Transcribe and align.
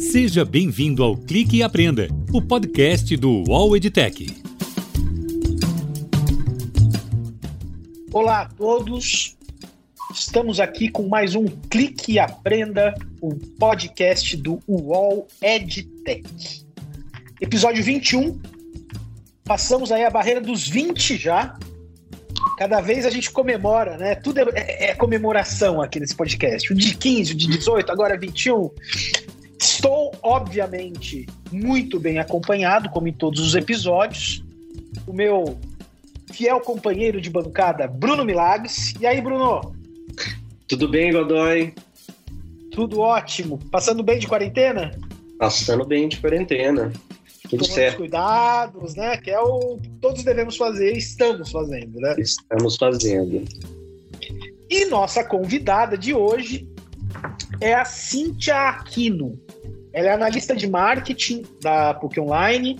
Seja 0.00 0.46
bem-vindo 0.46 1.04
ao 1.04 1.14
Clique 1.14 1.58
e 1.58 1.62
Aprenda, 1.62 2.08
o 2.32 2.40
podcast 2.40 3.14
do 3.18 3.44
UOL 3.46 3.76
EdTech. 3.76 4.34
Olá 8.10 8.40
a 8.40 8.46
todos, 8.46 9.36
estamos 10.10 10.58
aqui 10.58 10.88
com 10.88 11.06
mais 11.06 11.34
um 11.34 11.44
Clique 11.44 12.12
e 12.12 12.18
Aprenda, 12.18 12.94
o 13.20 13.34
podcast 13.58 14.38
do 14.38 14.58
UOL 14.66 15.28
EdTech. 15.42 16.64
Episódio 17.38 17.84
21, 17.84 18.40
passamos 19.44 19.92
aí 19.92 20.02
a 20.02 20.10
barreira 20.10 20.40
dos 20.40 20.66
20 20.66 21.18
já, 21.18 21.58
cada 22.56 22.80
vez 22.80 23.04
a 23.04 23.10
gente 23.10 23.30
comemora, 23.30 23.98
né? 23.98 24.14
Tudo 24.14 24.40
é, 24.40 24.44
é, 24.54 24.90
é, 24.90 24.94
comemoração 24.94 25.80
aqui 25.82 26.00
nesse 26.00 26.14
podcast. 26.14 26.72
O 26.72 26.76
de 26.76 26.96
15, 26.96 27.32
o 27.32 27.36
de 27.36 27.46
18, 27.46 27.92
agora 27.92 28.18
21. 28.18 28.70
Estou, 29.80 30.12
obviamente, 30.22 31.24
muito 31.50 31.98
bem 31.98 32.18
acompanhado, 32.18 32.90
como 32.90 33.08
em 33.08 33.14
todos 33.14 33.40
os 33.40 33.54
episódios. 33.54 34.44
O 35.06 35.12
meu 35.14 35.58
fiel 36.30 36.60
companheiro 36.60 37.18
de 37.18 37.30
bancada, 37.30 37.88
Bruno 37.88 38.22
Milagres. 38.22 38.92
E 39.00 39.06
aí, 39.06 39.22
Bruno? 39.22 39.74
Tudo 40.68 40.86
bem, 40.86 41.10
Godoy? 41.10 41.72
Tudo 42.72 43.00
ótimo. 43.00 43.58
Passando 43.70 44.02
bem 44.02 44.18
de 44.18 44.28
quarentena? 44.28 44.90
Passando 45.38 45.86
bem 45.86 46.10
de 46.10 46.18
quarentena. 46.18 46.92
Tudo 47.48 47.64
Tomando 47.64 47.74
certo. 47.74 47.96
cuidados, 47.96 48.94
né? 48.94 49.16
Que 49.16 49.30
é 49.30 49.40
o 49.40 49.78
que 49.78 49.88
todos 49.92 50.22
devemos 50.22 50.58
fazer 50.58 50.92
estamos 50.92 51.50
fazendo, 51.50 51.98
né? 51.98 52.16
Estamos 52.18 52.76
fazendo. 52.76 53.46
E 54.68 54.84
nossa 54.84 55.24
convidada 55.24 55.96
de 55.96 56.12
hoje 56.12 56.68
é 57.62 57.72
a 57.72 57.86
Cíntia 57.86 58.68
Aquino. 58.68 59.40
Ela 59.92 60.08
é 60.08 60.12
analista 60.12 60.54
de 60.54 60.68
marketing 60.68 61.42
da 61.60 61.94
PUC 61.94 62.20
Online 62.20 62.78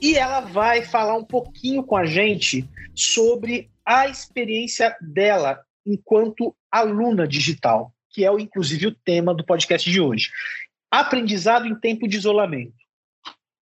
e 0.00 0.16
ela 0.16 0.40
vai 0.40 0.82
falar 0.82 1.16
um 1.16 1.24
pouquinho 1.24 1.82
com 1.82 1.96
a 1.96 2.06
gente 2.06 2.66
sobre 2.94 3.70
a 3.84 4.08
experiência 4.08 4.96
dela 5.00 5.60
enquanto 5.84 6.54
aluna 6.70 7.26
digital, 7.26 7.92
que 8.10 8.24
é 8.24 8.32
inclusive 8.32 8.86
o 8.86 8.94
tema 8.94 9.34
do 9.34 9.44
podcast 9.44 9.90
de 9.90 10.00
hoje. 10.00 10.30
Aprendizado 10.90 11.66
em 11.66 11.74
tempo 11.74 12.08
de 12.08 12.16
isolamento. 12.16 12.74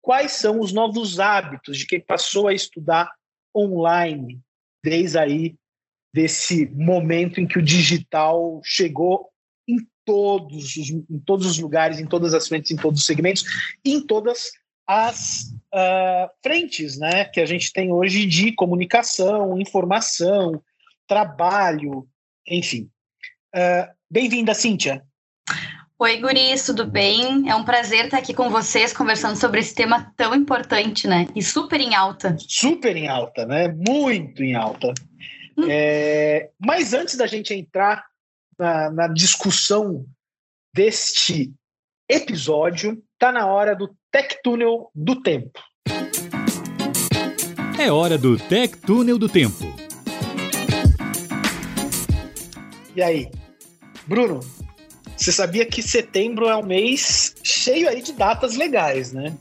Quais 0.02 0.32
são 0.32 0.60
os 0.60 0.72
novos 0.72 1.18
hábitos 1.18 1.78
de 1.78 1.86
quem 1.86 2.00
passou 2.00 2.46
a 2.46 2.54
estudar 2.54 3.10
online 3.54 4.40
desde 4.84 5.18
aí 5.18 5.56
desse 6.14 6.66
momento 6.66 7.40
em 7.40 7.46
que 7.46 7.58
o 7.58 7.62
digital 7.62 8.60
chegou 8.64 9.28
em 9.68 9.78
todos 10.04 10.76
os, 10.76 10.90
em 10.90 11.18
todos 11.24 11.46
os 11.46 11.58
lugares, 11.58 11.98
em 11.98 12.06
todas 12.06 12.32
as 12.34 12.46
frentes, 12.46 12.70
em 12.70 12.76
todos 12.76 13.00
os 13.00 13.06
segmentos, 13.06 13.44
em 13.84 14.00
todas 14.00 14.50
as 14.86 15.52
uh, 15.74 16.30
frentes 16.42 16.96
né, 16.96 17.24
que 17.24 17.40
a 17.40 17.46
gente 17.46 17.72
tem 17.72 17.92
hoje 17.92 18.24
de 18.24 18.52
comunicação, 18.52 19.58
informação, 19.58 20.62
trabalho, 21.08 22.06
enfim. 22.46 22.88
Uh, 23.54 23.96
Bem-vinda, 24.08 24.54
Cíntia. 24.54 25.02
Oi, 25.98 26.18
guris, 26.18 26.64
tudo 26.64 26.86
bem? 26.86 27.48
É 27.48 27.54
um 27.56 27.64
prazer 27.64 28.04
estar 28.04 28.18
aqui 28.18 28.32
com 28.32 28.48
vocês 28.50 28.92
conversando 28.92 29.34
sobre 29.34 29.58
esse 29.58 29.74
tema 29.74 30.12
tão 30.16 30.32
importante, 30.32 31.08
né? 31.08 31.26
E 31.34 31.42
super 31.42 31.80
em 31.80 31.94
alta. 31.94 32.36
Super 32.38 32.96
em 32.96 33.08
alta, 33.08 33.44
né? 33.44 33.66
Muito 33.66 34.44
em 34.44 34.54
alta. 34.54 34.94
Hum. 35.56 35.66
É, 35.68 36.50
mas 36.56 36.92
antes 36.92 37.16
da 37.16 37.26
gente 37.26 37.52
entrar 37.52 38.04
na, 38.58 38.90
na 38.90 39.08
discussão 39.08 40.06
deste 40.74 41.52
episódio, 42.08 43.02
tá 43.18 43.32
na 43.32 43.46
hora 43.46 43.74
do 43.74 43.94
Tech 44.10 44.38
Túnel 44.42 44.90
do 44.94 45.22
Tempo. 45.22 45.60
É 47.78 47.90
hora 47.90 48.16
do 48.16 48.38
Tech 48.38 48.76
Túnel 48.78 49.18
do 49.18 49.28
Tempo. 49.28 49.64
E 52.94 53.02
aí, 53.02 53.30
Bruno, 54.06 54.40
você 55.16 55.30
sabia 55.30 55.66
que 55.66 55.82
setembro 55.82 56.48
é 56.48 56.56
um 56.56 56.64
mês 56.64 57.34
cheio 57.42 57.88
aí 57.88 58.00
de 58.00 58.12
datas 58.12 58.56
legais, 58.56 59.12
né? 59.12 59.36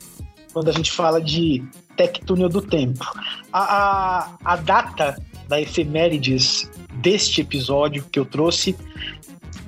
Quando 0.51 0.69
a 0.69 0.73
gente 0.73 0.91
fala 0.91 1.21
de 1.21 1.63
Tech 1.95 2.19
Túnel 2.25 2.49
do 2.49 2.61
Tempo. 2.61 3.05
A, 3.53 3.59
a, 3.59 4.37
a 4.43 4.55
data 4.57 5.15
da 5.47 5.61
efemérides 5.61 6.69
deste 7.05 7.41
episódio 7.41 8.03
que 8.11 8.17
eu 8.17 8.25
trouxe 8.25 8.75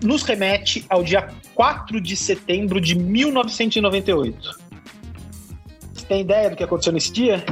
nos 0.03 0.23
remete 0.23 0.83
ao 0.89 1.03
dia 1.03 1.29
4 1.53 2.01
de 2.01 2.15
setembro 2.15 2.81
de 2.81 2.95
1998. 2.95 4.59
Você 5.93 6.05
tem 6.07 6.21
ideia 6.21 6.49
do 6.49 6.55
que 6.55 6.63
aconteceu 6.63 6.91
nesse 6.91 7.13
dia? 7.13 7.45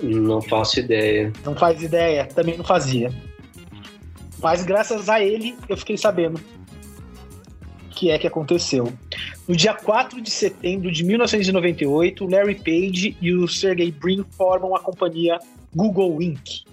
Não 0.00 0.40
faço 0.40 0.78
ideia. 0.78 1.32
Não 1.44 1.56
faz 1.56 1.82
ideia? 1.82 2.26
Também 2.26 2.56
não 2.56 2.64
fazia. 2.64 3.12
Mas 4.40 4.64
graças 4.64 5.08
a 5.08 5.20
ele 5.20 5.56
eu 5.68 5.76
fiquei 5.76 5.96
sabendo 5.96 6.40
o 7.86 7.88
que 7.90 8.12
é 8.12 8.18
que 8.20 8.26
aconteceu. 8.28 8.92
No 9.48 9.56
dia 9.56 9.74
4 9.74 10.20
de 10.20 10.30
setembro 10.30 10.92
de 10.92 11.02
1998, 11.02 12.24
Larry 12.24 12.54
Page 12.54 13.16
e 13.20 13.32
o 13.32 13.48
Sergey 13.48 13.90
Brin 13.90 14.24
formam 14.36 14.76
a 14.76 14.80
companhia 14.80 15.40
Google 15.74 16.22
Inc. 16.22 16.64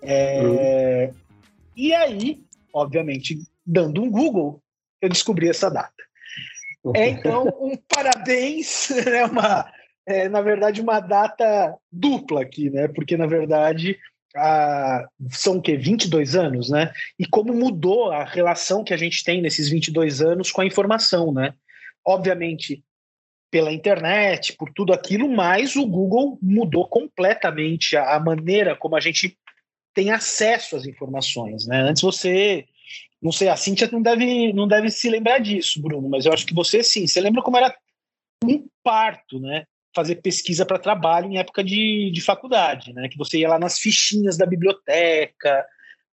É... 0.00 1.10
Uhum. 1.12 1.23
E 1.76 1.92
aí, 1.92 2.42
obviamente, 2.72 3.38
dando 3.64 4.02
um 4.02 4.10
Google, 4.10 4.62
eu 5.00 5.08
descobri 5.08 5.48
essa 5.48 5.70
data. 5.70 5.92
É 6.94 7.08
então 7.08 7.48
um 7.60 7.76
parabéns, 7.88 8.90
né, 8.90 9.24
uma, 9.24 9.70
é, 10.06 10.28
na 10.28 10.40
verdade, 10.42 10.80
uma 10.80 11.00
data 11.00 11.76
dupla 11.90 12.42
aqui, 12.42 12.70
né? 12.70 12.88
Porque, 12.88 13.16
na 13.16 13.26
verdade, 13.26 13.98
a, 14.36 15.06
são 15.30 15.56
o 15.56 15.62
quê? 15.62 15.76
22 15.76 16.36
anos, 16.36 16.70
né? 16.70 16.92
E 17.18 17.26
como 17.26 17.54
mudou 17.54 18.10
a 18.10 18.24
relação 18.24 18.84
que 18.84 18.92
a 18.92 18.96
gente 18.96 19.24
tem 19.24 19.40
nesses 19.40 19.68
22 19.68 20.20
anos 20.20 20.50
com 20.50 20.60
a 20.60 20.66
informação, 20.66 21.32
né? 21.32 21.54
Obviamente, 22.06 22.84
pela 23.50 23.72
internet, 23.72 24.54
por 24.54 24.70
tudo 24.74 24.92
aquilo, 24.92 25.28
mas 25.28 25.76
o 25.76 25.86
Google 25.86 26.38
mudou 26.42 26.86
completamente 26.88 27.96
a, 27.96 28.16
a 28.16 28.20
maneira 28.20 28.76
como 28.76 28.96
a 28.96 29.00
gente 29.00 29.38
tem 29.94 30.10
acesso 30.10 30.76
às 30.76 30.86
informações, 30.86 31.66
né? 31.66 31.80
Antes 31.82 32.02
você 32.02 32.66
não 33.24 33.32
sei, 33.32 33.48
a 33.48 33.56
Cintia 33.56 33.88
não 33.90 34.02
deve, 34.02 34.52
não 34.52 34.68
deve 34.68 34.90
se 34.90 35.08
lembrar 35.08 35.38
disso, 35.38 35.80
Bruno, 35.80 36.10
mas 36.10 36.26
eu 36.26 36.32
acho 36.34 36.44
que 36.44 36.52
você 36.52 36.82
sim. 36.82 37.06
Você 37.06 37.22
lembra 37.22 37.40
como 37.40 37.56
era 37.56 37.74
um 38.44 38.68
parto, 38.82 39.40
né? 39.40 39.64
Fazer 39.96 40.16
pesquisa 40.16 40.66
para 40.66 40.78
trabalho 40.78 41.30
em 41.30 41.38
época 41.38 41.64
de, 41.64 42.10
de 42.12 42.20
faculdade, 42.20 42.92
né? 42.92 43.08
Que 43.08 43.16
você 43.16 43.38
ia 43.38 43.48
lá 43.48 43.58
nas 43.58 43.78
fichinhas 43.78 44.36
da 44.36 44.44
biblioteca. 44.44 45.64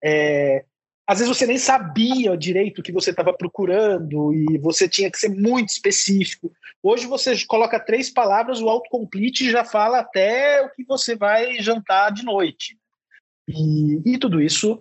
É... 0.02 0.64
Às 1.06 1.18
vezes 1.18 1.36
você 1.36 1.46
nem 1.46 1.58
sabia 1.58 2.34
direito 2.34 2.78
o 2.78 2.82
que 2.82 2.92
você 2.92 3.10
estava 3.10 3.34
procurando 3.34 4.32
e 4.32 4.56
você 4.56 4.88
tinha 4.88 5.10
que 5.10 5.18
ser 5.18 5.28
muito 5.28 5.68
específico. 5.68 6.50
Hoje 6.82 7.06
você 7.06 7.34
coloca 7.44 7.78
três 7.78 8.08
palavras, 8.08 8.62
o 8.62 8.70
autocomplete 8.70 9.50
já 9.50 9.66
fala 9.66 9.98
até 9.98 10.62
o 10.62 10.70
que 10.70 10.82
você 10.84 11.14
vai 11.14 11.60
jantar 11.60 12.10
de 12.10 12.24
noite. 12.24 12.78
E, 13.48 14.14
e 14.14 14.18
tudo 14.18 14.40
isso 14.40 14.80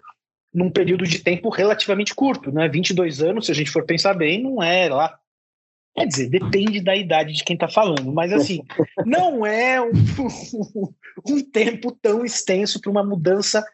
num 0.54 0.70
período 0.70 1.06
de 1.06 1.20
tempo 1.20 1.50
relativamente 1.50 2.14
curto, 2.14 2.52
né? 2.52 2.68
22 2.68 3.22
anos, 3.22 3.46
se 3.46 3.52
a 3.52 3.56
gente 3.56 3.72
for 3.72 3.86
pensar 3.86 4.14
bem, 4.14 4.42
não 4.42 4.62
é 4.62 4.90
lá. 4.90 5.18
Quer 5.96 6.06
dizer, 6.08 6.30
depende 6.30 6.82
da 6.82 6.96
idade 6.96 7.34
de 7.34 7.44
quem 7.44 7.54
está 7.54 7.68
falando, 7.68 8.12
mas 8.12 8.32
assim, 8.32 8.62
não 9.06 9.46
é 9.46 9.82
um, 9.82 9.92
um 11.28 11.42
tempo 11.52 11.92
tão 12.02 12.26
extenso 12.26 12.80
para 12.80 12.92
uma 12.92 13.04
mudança 13.04 13.66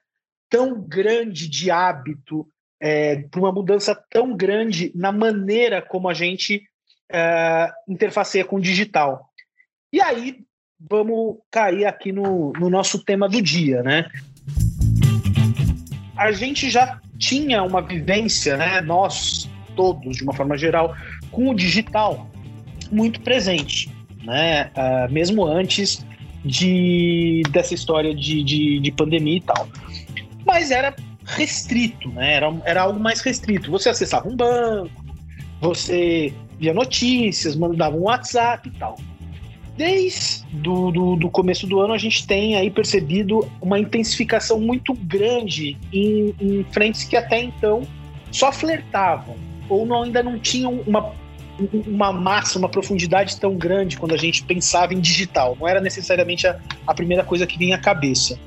tão 0.49 0.81
grande 0.81 1.47
de 1.47 1.69
hábito, 1.69 2.47
é, 2.79 3.17
para 3.23 3.39
uma 3.39 3.51
mudança 3.51 3.95
tão 4.09 4.35
grande 4.35 4.91
na 4.95 5.11
maneira 5.11 5.81
como 5.81 6.07
a 6.07 6.13
gente 6.13 6.63
é, 7.11 7.71
interfaceia 7.87 8.45
com 8.45 8.57
o 8.57 8.61
digital. 8.61 9.29
E 9.91 10.01
aí, 10.01 10.43
vamos 10.79 11.37
cair 11.51 11.85
aqui 11.85 12.11
no, 12.11 12.51
no 12.53 12.69
nosso 12.69 13.03
tema 13.03 13.27
do 13.27 13.41
dia, 13.41 13.81
né? 13.83 14.09
A 16.17 16.31
gente 16.31 16.69
já 16.69 16.99
tinha 17.17 17.63
uma 17.63 17.81
vivência, 17.81 18.57
né, 18.57 18.81
nós 18.81 19.49
todos, 19.75 20.17
de 20.17 20.23
uma 20.23 20.33
forma 20.33 20.57
geral, 20.57 20.95
com 21.31 21.49
o 21.49 21.55
digital 21.55 22.27
muito 22.91 23.21
presente, 23.21 23.89
né, 24.23 24.71
uh, 24.75 25.11
mesmo 25.11 25.45
antes 25.45 26.05
de, 26.43 27.43
dessa 27.51 27.73
história 27.73 28.13
de, 28.13 28.43
de, 28.43 28.79
de, 28.79 28.91
pandemia 28.91 29.37
e 29.37 29.41
tal. 29.41 29.67
Mas 30.45 30.71
era 30.71 30.95
restrito, 31.25 32.09
né, 32.09 32.33
era, 32.33 32.53
era 32.65 32.81
algo 32.81 32.99
mais 32.99 33.21
restrito. 33.21 33.69
Você 33.71 33.89
acessava 33.89 34.27
um 34.27 34.35
banco, 34.35 35.05
você 35.61 36.33
via 36.59 36.73
notícias, 36.73 37.55
mandava 37.55 37.95
um 37.95 38.01
WhatsApp 38.01 38.67
e 38.67 38.71
tal 38.71 38.97
desde 39.77 40.45
do, 40.51 40.91
do, 40.91 41.15
do, 41.15 41.29
começo 41.29 41.67
do 41.67 41.79
ano 41.79 41.93
a 41.93 41.97
gente 41.97 42.25
tem 42.25 42.55
aí 42.55 42.69
percebido 42.69 43.47
uma 43.61 43.79
intensificação 43.79 44.59
muito 44.59 44.93
grande 44.93 45.77
em, 45.93 46.33
em 46.41 46.65
frentes 46.71 47.03
que 47.03 47.15
até 47.15 47.39
então 47.41 47.83
só 48.31 48.51
flertavam 48.51 49.35
ou 49.69 49.85
não, 49.85 50.03
ainda 50.03 50.23
não 50.23 50.39
tinham 50.39 50.81
uma 50.87 51.13
uma 51.87 52.13
massa, 52.13 52.59
uma 52.59 52.69
profundidade 52.69 53.39
tão 53.39 53.55
grande 53.55 53.97
quando 53.97 54.13
a 54.13 54.17
gente 54.17 54.43
pensava 54.43 54.93
em 54.93 54.99
digital. 54.99 55.57
Não 55.59 55.67
era 55.67 55.81
necessariamente 55.81 56.45
a, 56.45 56.59
a 56.85 56.93
primeira 56.93 57.23
coisa 57.23 57.47
que 57.47 57.57
vinha 57.57 57.75
à 57.75 57.79
cabeça. 57.79 58.39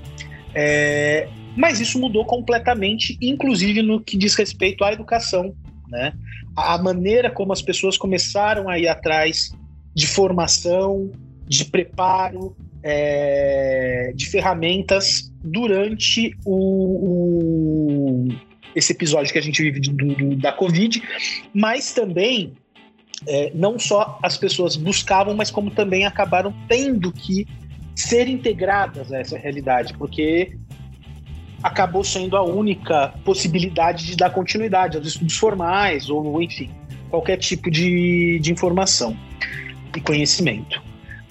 É, 0.54 1.28
mas 1.56 1.80
isso 1.80 1.98
mudou 1.98 2.24
completamente, 2.24 3.18
inclusive 3.20 3.82
no 3.82 4.00
que 4.00 4.16
diz 4.16 4.34
respeito 4.36 4.84
à 4.84 4.92
educação, 4.92 5.54
né? 5.88 6.12
A 6.56 6.78
maneira 6.78 7.30
como 7.30 7.52
as 7.52 7.62
pessoas 7.62 7.98
começaram 7.98 8.68
a 8.68 8.78
ir 8.78 8.86
atrás 8.86 9.50
de 9.94 10.06
formação, 10.06 11.10
de 11.46 11.64
preparo, 11.64 12.56
é, 12.82 14.12
de 14.14 14.26
ferramentas 14.26 15.32
durante 15.42 16.34
o, 16.44 16.54
o, 17.06 18.28
esse 18.74 18.92
episódio 18.92 19.32
que 19.32 19.38
a 19.38 19.42
gente 19.42 19.62
vive 19.62 19.80
do, 19.80 19.92
do, 19.92 20.36
da 20.36 20.52
Covid, 20.52 21.02
mas 21.52 21.92
também 21.92 22.52
é, 23.26 23.50
não 23.54 23.78
só 23.78 24.18
as 24.22 24.36
pessoas 24.36 24.76
buscavam, 24.76 25.34
mas 25.34 25.50
como 25.50 25.70
também 25.70 26.06
acabaram 26.06 26.54
tendo 26.68 27.12
que 27.12 27.46
ser 27.94 28.28
integradas 28.28 29.12
a 29.12 29.18
essa 29.18 29.36
realidade, 29.36 29.92
porque 29.98 30.56
acabou 31.62 32.02
sendo 32.02 32.36
a 32.36 32.42
única 32.42 33.12
possibilidade 33.24 34.06
de 34.06 34.16
dar 34.16 34.30
continuidade 34.30 34.96
aos 34.96 35.06
estudos 35.06 35.36
formais 35.36 36.08
ou, 36.08 36.40
enfim, 36.40 36.70
qualquer 37.10 37.36
tipo 37.36 37.70
de, 37.70 38.38
de 38.40 38.50
informação 38.50 39.14
e 39.96 40.00
conhecimento. 40.00 40.82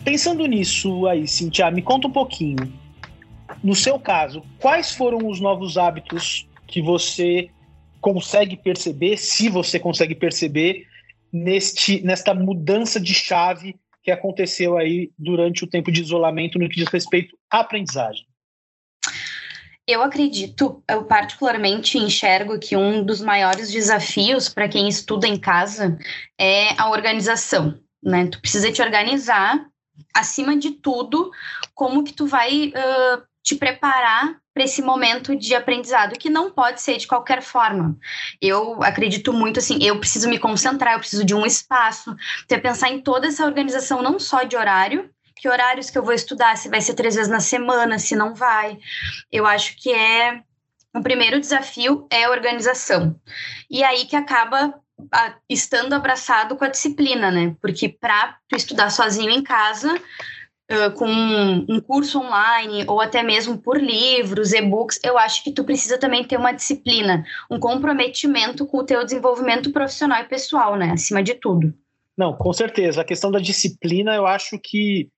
Pensando 0.03 0.45
nisso 0.45 1.07
aí, 1.07 1.27
Cintia, 1.27 1.69
me 1.69 1.81
conta 1.81 2.07
um 2.07 2.11
pouquinho. 2.11 2.71
No 3.63 3.75
seu 3.75 3.99
caso, 3.99 4.43
quais 4.59 4.93
foram 4.93 5.27
os 5.27 5.39
novos 5.39 5.77
hábitos 5.77 6.47
que 6.67 6.81
você 6.81 7.49
consegue 7.99 8.55
perceber, 8.55 9.17
se 9.17 9.49
você 9.49 9.79
consegue 9.79 10.15
perceber, 10.15 10.85
neste, 11.31 12.01
nesta 12.01 12.33
mudança 12.33 12.99
de 12.99 13.13
chave 13.13 13.75
que 14.01 14.11
aconteceu 14.11 14.77
aí 14.77 15.11
durante 15.17 15.63
o 15.63 15.67
tempo 15.67 15.91
de 15.91 16.01
isolamento 16.01 16.57
no 16.57 16.69
que 16.69 16.77
diz 16.77 16.87
respeito 16.87 17.37
à 17.49 17.59
aprendizagem? 17.59 18.25
Eu 19.87 20.03
acredito, 20.03 20.83
eu 20.87 21.03
particularmente 21.03 21.97
enxergo 21.97 22.59
que 22.59 22.77
um 22.77 23.03
dos 23.03 23.21
maiores 23.21 23.71
desafios 23.71 24.47
para 24.47 24.69
quem 24.69 24.87
estuda 24.87 25.27
em 25.27 25.37
casa 25.37 25.97
é 26.39 26.79
a 26.79 26.91
organização, 26.91 27.79
né? 28.01 28.27
Tu 28.27 28.39
precisa 28.39 28.71
te 28.71 28.81
organizar, 28.81 29.65
acima 30.13 30.55
de 30.55 30.71
tudo, 30.71 31.31
como 31.73 32.03
que 32.03 32.13
tu 32.13 32.25
vai 32.25 32.67
uh, 32.69 33.23
te 33.43 33.55
preparar 33.55 34.37
para 34.53 34.63
esse 34.63 34.81
momento 34.81 35.35
de 35.35 35.55
aprendizado, 35.55 36.17
que 36.17 36.29
não 36.29 36.51
pode 36.51 36.81
ser 36.81 36.97
de 36.97 37.07
qualquer 37.07 37.41
forma. 37.41 37.97
Eu 38.41 38.83
acredito 38.83 39.31
muito 39.31 39.59
assim, 39.59 39.77
eu 39.81 39.99
preciso 39.99 40.29
me 40.29 40.37
concentrar, 40.37 40.93
eu 40.93 40.99
preciso 40.99 41.23
de 41.23 41.33
um 41.33 41.45
espaço, 41.45 42.15
você 42.47 42.57
pensar 42.57 42.89
em 42.89 43.01
toda 43.01 43.27
essa 43.27 43.45
organização, 43.45 44.01
não 44.01 44.19
só 44.19 44.43
de 44.43 44.57
horário, 44.57 45.09
que 45.35 45.47
horários 45.47 45.89
que 45.89 45.97
eu 45.97 46.03
vou 46.03 46.13
estudar, 46.13 46.57
se 46.57 46.67
vai 46.67 46.81
ser 46.81 46.93
três 46.93 47.15
vezes 47.15 47.31
na 47.31 47.39
semana, 47.39 47.97
se 47.97 48.15
não 48.15 48.35
vai. 48.35 48.77
Eu 49.31 49.45
acho 49.45 49.77
que 49.77 49.91
é 49.91 50.41
o 50.93 51.01
primeiro 51.01 51.39
desafio 51.39 52.07
é 52.11 52.25
a 52.25 52.31
organização. 52.31 53.15
E 53.69 53.83
aí 53.83 54.05
que 54.05 54.15
acaba 54.15 54.73
a, 55.11 55.35
estando 55.49 55.93
abraçado 55.93 56.55
com 56.55 56.65
a 56.65 56.69
disciplina, 56.69 57.31
né? 57.31 57.55
Porque 57.61 57.89
para 57.89 58.37
tu 58.47 58.55
estudar 58.55 58.89
sozinho 58.89 59.29
em 59.29 59.43
casa, 59.43 59.93
uh, 60.71 60.91
com 60.95 61.07
um 61.07 61.79
curso 61.79 62.19
online 62.19 62.85
ou 62.87 63.01
até 63.01 63.23
mesmo 63.23 63.57
por 63.57 63.81
livros, 63.81 64.53
e-books, 64.53 64.99
eu 65.03 65.17
acho 65.17 65.43
que 65.43 65.51
tu 65.51 65.63
precisa 65.63 65.97
também 65.97 66.23
ter 66.23 66.37
uma 66.37 66.51
disciplina, 66.51 67.25
um 67.49 67.59
comprometimento 67.59 68.65
com 68.65 68.77
o 68.77 68.85
teu 68.85 69.03
desenvolvimento 69.03 69.71
profissional 69.71 70.21
e 70.21 70.27
pessoal, 70.27 70.75
né? 70.75 70.91
Acima 70.91 71.23
de 71.23 71.35
tudo. 71.35 71.73
Não, 72.17 72.33
com 72.33 72.51
certeza. 72.51 73.01
A 73.01 73.05
questão 73.05 73.31
da 73.31 73.39
disciplina, 73.39 74.13
eu 74.13 74.27
acho 74.27 74.59
que 74.59 75.09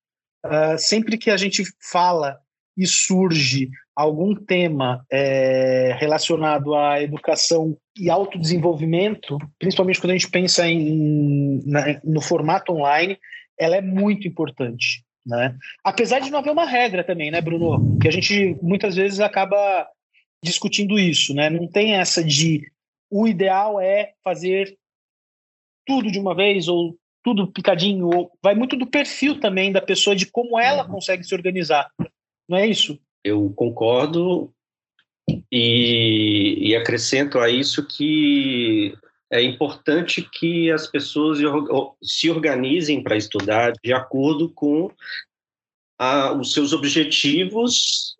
uh, 0.46 0.78
sempre 0.78 1.18
que 1.18 1.32
a 1.32 1.38
gente 1.38 1.64
fala 1.80 2.40
e 2.78 2.86
surge 2.88 3.70
algum 3.96 4.34
tema 4.34 5.06
é, 5.12 5.96
relacionado 6.00 6.74
à 6.74 7.02
educação 7.02 7.78
e 7.98 8.10
autodesenvolvimento, 8.10 9.38
principalmente 9.60 10.00
quando 10.00 10.12
a 10.12 10.18
gente 10.18 10.32
pensa 10.32 10.68
em, 10.68 11.62
na, 11.66 12.00
no 12.04 12.22
formato 12.22 12.72
online, 12.72 13.18
ela 13.60 13.76
é 13.76 13.82
muito 13.82 14.28
importante. 14.28 15.04
Né? 15.26 15.56
Apesar 15.84 16.20
de 16.20 16.32
não 16.32 16.40
haver 16.40 16.52
uma 16.52 16.66
regra 16.66 17.04
também, 17.04 17.30
né, 17.30 17.42
Bruno? 17.42 18.00
Que 18.00 18.08
a 18.08 18.12
gente 18.12 18.58
muitas 18.62 18.96
vezes 18.96 19.20
acaba 19.20 19.88
discutindo 20.44 20.98
isso, 20.98 21.36
né? 21.36 21.50
Não 21.50 21.68
tem 21.68 21.94
essa 21.94 22.24
de 22.24 22.72
o 23.10 23.28
ideal 23.28 23.80
é 23.80 24.14
fazer 24.24 24.76
tudo 25.86 26.12
de 26.12 26.18
uma 26.18 26.34
vez 26.34 26.68
ou 26.68 26.96
tudo 27.24 27.52
picadinho, 27.52 28.08
ou 28.08 28.32
vai 28.42 28.56
muito 28.56 28.76
do 28.76 28.88
perfil 28.88 29.40
também 29.40 29.72
da 29.72 29.82
pessoa, 29.82 30.16
de 30.16 30.26
como 30.26 30.60
ela 30.60 30.84
uhum. 30.86 30.94
consegue 30.94 31.24
se 31.24 31.36
organizar. 31.36 31.88
Não 32.52 32.58
é 32.58 32.68
isso? 32.68 33.00
Eu 33.24 33.50
concordo 33.56 34.54
e, 35.50 36.58
e 36.60 36.76
acrescento 36.76 37.40
a 37.40 37.50
isso 37.50 37.88
que 37.88 38.94
é 39.32 39.42
importante 39.42 40.22
que 40.22 40.70
as 40.70 40.86
pessoas 40.86 41.40
se 42.04 42.30
organizem 42.30 43.02
para 43.02 43.16
estudar 43.16 43.72
de 43.82 43.94
acordo 43.94 44.50
com 44.50 44.92
a, 45.98 46.34
os 46.34 46.52
seus 46.52 46.74
objetivos 46.74 48.18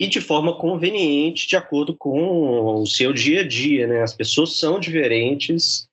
e 0.00 0.06
de 0.06 0.22
forma 0.22 0.56
conveniente, 0.56 1.46
de 1.46 1.54
acordo 1.54 1.94
com 1.94 2.80
o 2.80 2.86
seu 2.86 3.12
dia 3.12 3.42
a 3.42 3.46
dia. 3.46 3.86
Né? 3.86 4.00
As 4.00 4.14
pessoas 4.14 4.56
são 4.56 4.80
diferentes 4.80 5.86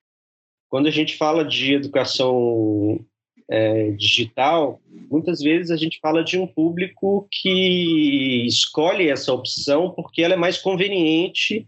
quando 0.70 0.88
a 0.88 0.92
gente 0.92 1.18
fala 1.18 1.44
de 1.44 1.74
educação 1.74 3.06
é, 3.50 3.92
digital, 3.92 4.80
muitas 5.10 5.42
vezes 5.42 5.72
a 5.72 5.75
gente 5.75 6.00
fala 6.00 6.24
de 6.24 6.38
um 6.38 6.46
público 6.46 7.28
que 7.31 8.46
escolhe 8.46 9.10
essa 9.10 9.34
opção 9.34 9.92
porque 9.92 10.22
ela 10.22 10.36
é 10.36 10.38
mais 10.38 10.57
conveniente 10.60 11.68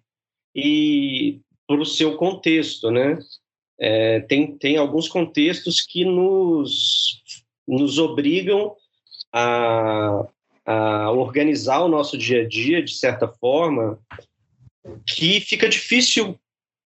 e 0.56 1.40
para 1.66 1.82
o 1.82 1.86
seu 1.86 2.18
contexto, 2.18 2.92
né? 2.92 3.18
É, 3.80 4.20
tem, 4.20 4.56
tem 4.58 4.78
alguns 4.78 5.08
contextos 5.08 5.82
que 5.82 6.06
nos, 6.06 7.24
nos 7.68 7.98
obrigam 7.98 8.76
a, 9.34 10.28
a 10.66 11.12
organizar 11.12 11.80
o 11.82 11.88
nosso 11.88 12.16
dia 12.16 12.42
a 12.42 12.48
dia 12.48 12.84
de 12.84 12.94
certa 12.94 13.28
forma 13.28 13.98
que 15.08 15.40
fica 15.40 15.68
difícil 15.68 16.40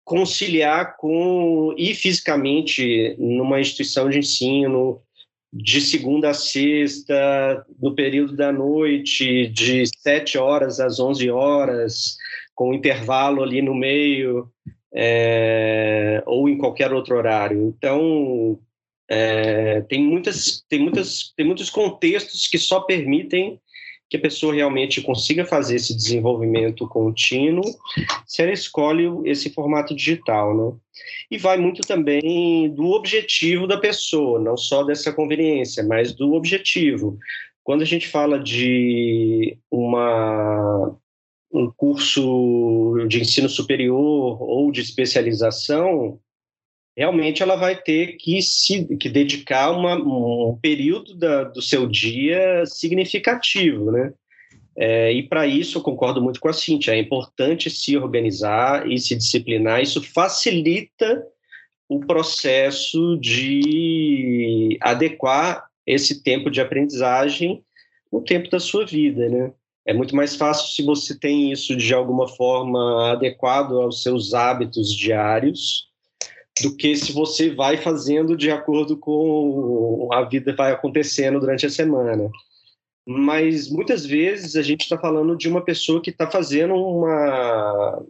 conciliar 0.06 0.96
com 0.98 1.74
ir 1.76 1.96
fisicamente 1.96 3.16
numa 3.18 3.60
instituição 3.60 4.08
de 4.08 4.20
ensino 4.20 5.02
de 5.52 5.82
segunda 5.82 6.30
a 6.30 6.34
sexta, 6.34 7.66
no 7.82 7.96
período 7.96 8.36
da 8.36 8.52
noite, 8.52 9.48
de 9.48 9.84
7 9.88 10.38
horas 10.38 10.80
às 10.80 11.00
11 11.00 11.30
horas, 11.32 12.18
com 12.54 12.74
intervalo 12.74 13.42
ali 13.42 13.62
no 13.62 13.74
meio, 13.74 14.50
é, 14.94 16.22
ou 16.26 16.50
em 16.50 16.58
qualquer 16.58 16.94
outro 16.94 17.16
horário. 17.16 17.74
Então, 17.78 18.60
é, 19.10 19.82
tem, 19.82 20.04
muitas, 20.04 20.64
tem, 20.68 20.80
muitas, 20.80 21.34
tem 21.36 21.46
muitos 21.46 21.70
contextos 21.70 22.48
que 22.48 22.58
só 22.58 22.82
permitem 22.82 23.60
que 24.16 24.28
a 24.28 24.30
pessoa 24.30 24.54
realmente 24.54 25.02
consiga 25.02 25.46
fazer 25.46 25.76
esse 25.76 25.96
desenvolvimento 25.96 26.88
contínuo 26.88 27.64
se 28.26 28.42
ela 28.42 28.52
escolhe 28.52 29.06
esse 29.26 29.50
formato 29.50 29.96
digital, 29.96 30.56
né? 30.56 30.78
E 31.30 31.38
vai 31.38 31.58
muito 31.58 31.82
também 31.82 32.70
do 32.74 32.92
objetivo 32.92 33.68
da 33.68 33.78
pessoa, 33.78 34.40
não 34.40 34.56
só 34.56 34.84
dessa 34.84 35.12
conveniência, 35.12 35.84
mas 35.84 36.14
do 36.14 36.34
objetivo. 36.34 37.18
Quando 37.64 37.82
a 37.82 37.86
gente 37.86 38.08
fala 38.08 38.40
de 38.40 39.58
uma 39.70 40.96
um 41.52 41.72
curso 41.72 43.06
de 43.08 43.22
ensino 43.22 43.48
superior 43.48 44.42
ou 44.42 44.72
de 44.72 44.82
especialização, 44.82 46.20
realmente 46.96 47.44
ela 47.44 47.56
vai 47.56 47.76
ter 47.76 48.18
que 48.18 48.42
se 48.42 48.86
que 48.98 49.10
dedicar 49.10 49.72
uma, 49.72 49.96
um 49.96 50.58
período 50.62 51.16
da, 51.16 51.44
do 51.44 51.62
seu 51.62 51.88
dia 51.88 52.66
significativo, 52.66 53.92
né? 53.92 54.14
É, 54.78 55.12
e 55.12 55.24
para 55.24 55.48
isso 55.48 55.78
eu 55.78 55.82
concordo 55.82 56.22
muito 56.22 56.40
com 56.40 56.50
a 56.50 56.54
Cintia, 56.54 56.94
é 56.94 57.00
importante 57.00 57.70
se 57.70 57.96
organizar 57.96 58.90
e 58.92 59.00
se 59.00 59.16
disciplinar, 59.16 59.82
isso 59.82 60.02
facilita 60.02 61.26
o 61.88 62.00
processo 62.02 63.18
de 63.18 64.78
adequar 64.82 65.66
esse 65.86 66.24
tempo 66.24 66.50
de 66.50 66.60
aprendizagem 66.60 67.64
no 68.12 68.22
tempo 68.22 68.50
da 68.50 68.60
sua 68.60 68.86
vida, 68.86 69.30
né? 69.30 69.54
É 69.88 69.94
muito 69.94 70.16
mais 70.16 70.36
fácil 70.36 70.74
se 70.74 70.84
você 70.84 71.18
tem 71.18 71.52
isso 71.52 71.76
de 71.76 71.94
alguma 71.94 72.28
forma 72.28 73.12
adequado 73.12 73.80
aos 73.80 74.02
seus 74.02 74.34
hábitos 74.34 74.92
diários, 74.92 75.88
do 76.62 76.76
que 76.76 76.96
se 76.96 77.12
você 77.12 77.54
vai 77.54 77.78
fazendo 77.78 78.36
de 78.38 78.50
acordo 78.50 78.98
com 78.98 80.10
a 80.14 80.24
vida 80.24 80.56
vai 80.56 80.72
acontecendo 80.72 81.40
durante 81.40 81.66
a 81.66 81.70
semana. 81.70 82.30
Mas 83.06 83.70
muitas 83.70 84.06
vezes 84.06 84.56
a 84.56 84.62
gente 84.62 84.82
está 84.82 84.98
falando 84.98 85.36
de 85.36 85.48
uma 85.48 85.62
pessoa 85.62 86.02
que 86.02 86.10
está 86.10 86.30
fazendo 86.30 86.74
uma 86.74 88.02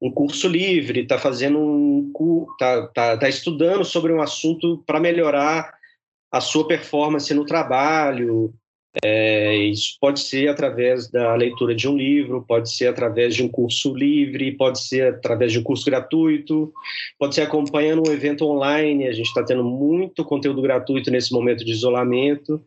um 0.00 0.10
curso 0.10 0.48
livre, 0.48 1.00
está 1.00 1.18
fazendo 1.18 1.58
um 1.58 2.12
tá, 2.58 2.86
tá, 2.88 3.16
tá 3.16 3.28
estudando 3.28 3.84
sobre 3.84 4.12
um 4.12 4.20
assunto 4.20 4.82
para 4.86 5.00
melhorar 5.00 5.72
a 6.30 6.40
sua 6.40 6.66
performance 6.66 7.32
no 7.34 7.44
trabalho. 7.44 8.54
É, 9.04 9.54
isso 9.66 9.96
pode 10.00 10.20
ser 10.20 10.48
através 10.48 11.08
da 11.08 11.34
leitura 11.36 11.74
de 11.74 11.88
um 11.88 11.96
livro, 11.96 12.44
pode 12.46 12.74
ser 12.74 12.88
através 12.88 13.34
de 13.34 13.42
um 13.42 13.48
curso 13.48 13.94
livre, 13.94 14.56
pode 14.56 14.80
ser 14.80 15.14
através 15.14 15.52
de 15.52 15.60
um 15.60 15.62
curso 15.62 15.84
gratuito, 15.84 16.72
pode 17.18 17.36
ser 17.36 17.42
acompanhando 17.42 18.02
um 18.06 18.12
evento 18.12 18.44
online. 18.44 19.06
A 19.06 19.12
gente 19.12 19.28
está 19.28 19.44
tendo 19.44 19.62
muito 19.62 20.24
conteúdo 20.24 20.60
gratuito 20.60 21.10
nesse 21.10 21.32
momento 21.32 21.64
de 21.64 21.70
isolamento. 21.70 22.60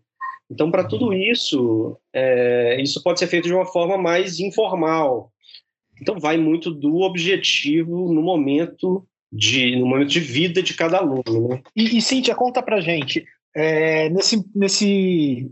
Então, 0.50 0.72
para 0.72 0.84
tudo 0.84 1.14
isso, 1.14 1.98
é, 2.14 2.82
isso 2.82 3.02
pode 3.04 3.20
ser 3.20 3.28
feito 3.28 3.48
de 3.48 3.54
uma 3.54 3.66
forma 3.66 3.98
mais 3.98 4.40
informal. 4.40 5.32
Então, 6.02 6.20
vai 6.20 6.38
muito 6.38 6.72
do 6.72 7.02
objetivo 7.02 8.14
no 8.14 8.22
momento 8.22 9.06
de, 9.32 9.76
no 9.76 9.86
momento 9.86 10.10
de 10.10 10.20
vida 10.20 10.62
de 10.62 10.74
cada 10.74 10.98
aluno. 10.98 11.50
Né? 11.50 11.62
E, 11.76 11.98
e 11.98 12.02
Cíntia, 12.02 12.36
conta 12.36 12.62
para 12.62 12.82
gente, 12.82 13.26
é, 13.56 14.10
nesse, 14.10 14.44
nesse 14.56 15.50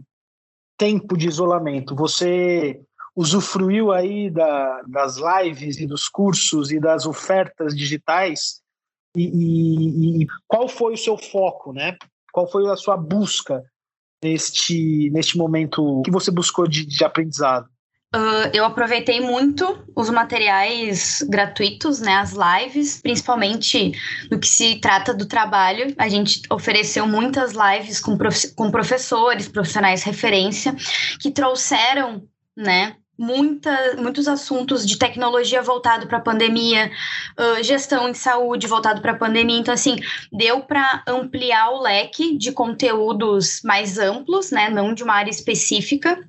tempo 0.81 1.15
de 1.15 1.27
isolamento, 1.27 1.95
você 1.95 2.81
usufruiu 3.15 3.91
aí 3.91 4.31
da, 4.31 4.81
das 4.87 5.17
lives 5.17 5.77
e 5.77 5.85
dos 5.85 6.09
cursos 6.09 6.71
e 6.71 6.79
das 6.79 7.05
ofertas 7.05 7.75
digitais? 7.75 8.61
E, 9.15 9.21
e, 9.21 10.23
e, 10.23 10.27
qual 10.47 10.67
foi 10.67 10.93
o 10.93 10.97
seu 10.97 11.15
foco, 11.19 11.71
né? 11.71 11.95
Qual 12.33 12.49
foi 12.49 12.67
a 12.67 12.75
sua 12.75 12.97
busca 12.97 13.61
neste, 14.23 15.11
neste 15.11 15.37
momento 15.37 16.01
que 16.03 16.09
você 16.09 16.31
buscou 16.31 16.67
de, 16.67 16.83
de 16.83 17.03
aprendizado? 17.03 17.69
Uh, 18.13 18.51
eu 18.51 18.65
aproveitei 18.65 19.21
muito 19.21 19.85
os 19.95 20.09
materiais 20.09 21.25
gratuitos, 21.29 22.01
né, 22.01 22.15
as 22.15 22.33
lives, 22.33 22.99
principalmente 22.99 23.93
no 24.29 24.37
que 24.37 24.47
se 24.47 24.81
trata 24.81 25.13
do 25.13 25.25
trabalho. 25.25 25.95
A 25.97 26.09
gente 26.09 26.41
ofereceu 26.49 27.07
muitas 27.07 27.53
lives 27.53 28.01
com, 28.01 28.17
prof 28.17 28.53
com 28.53 28.69
professores, 28.69 29.47
profissionais 29.47 30.03
referência, 30.03 30.75
que 31.21 31.31
trouxeram, 31.31 32.27
né, 32.53 32.97
muita, 33.17 33.95
muitos 33.95 34.27
assuntos 34.27 34.85
de 34.85 34.97
tecnologia 34.97 35.61
voltado 35.61 36.05
para 36.05 36.17
a 36.17 36.21
pandemia, 36.21 36.91
uh, 37.39 37.63
gestão 37.63 38.09
em 38.09 38.13
saúde 38.13 38.67
voltado 38.67 39.01
para 39.01 39.13
a 39.13 39.17
pandemia. 39.17 39.57
Então, 39.57 39.73
assim, 39.73 39.95
deu 40.33 40.59
para 40.63 41.01
ampliar 41.07 41.69
o 41.69 41.81
leque 41.81 42.37
de 42.37 42.51
conteúdos 42.51 43.61
mais 43.63 43.97
amplos, 43.97 44.51
né, 44.51 44.69
não 44.69 44.93
de 44.93 45.01
uma 45.01 45.13
área 45.13 45.31
específica 45.31 46.19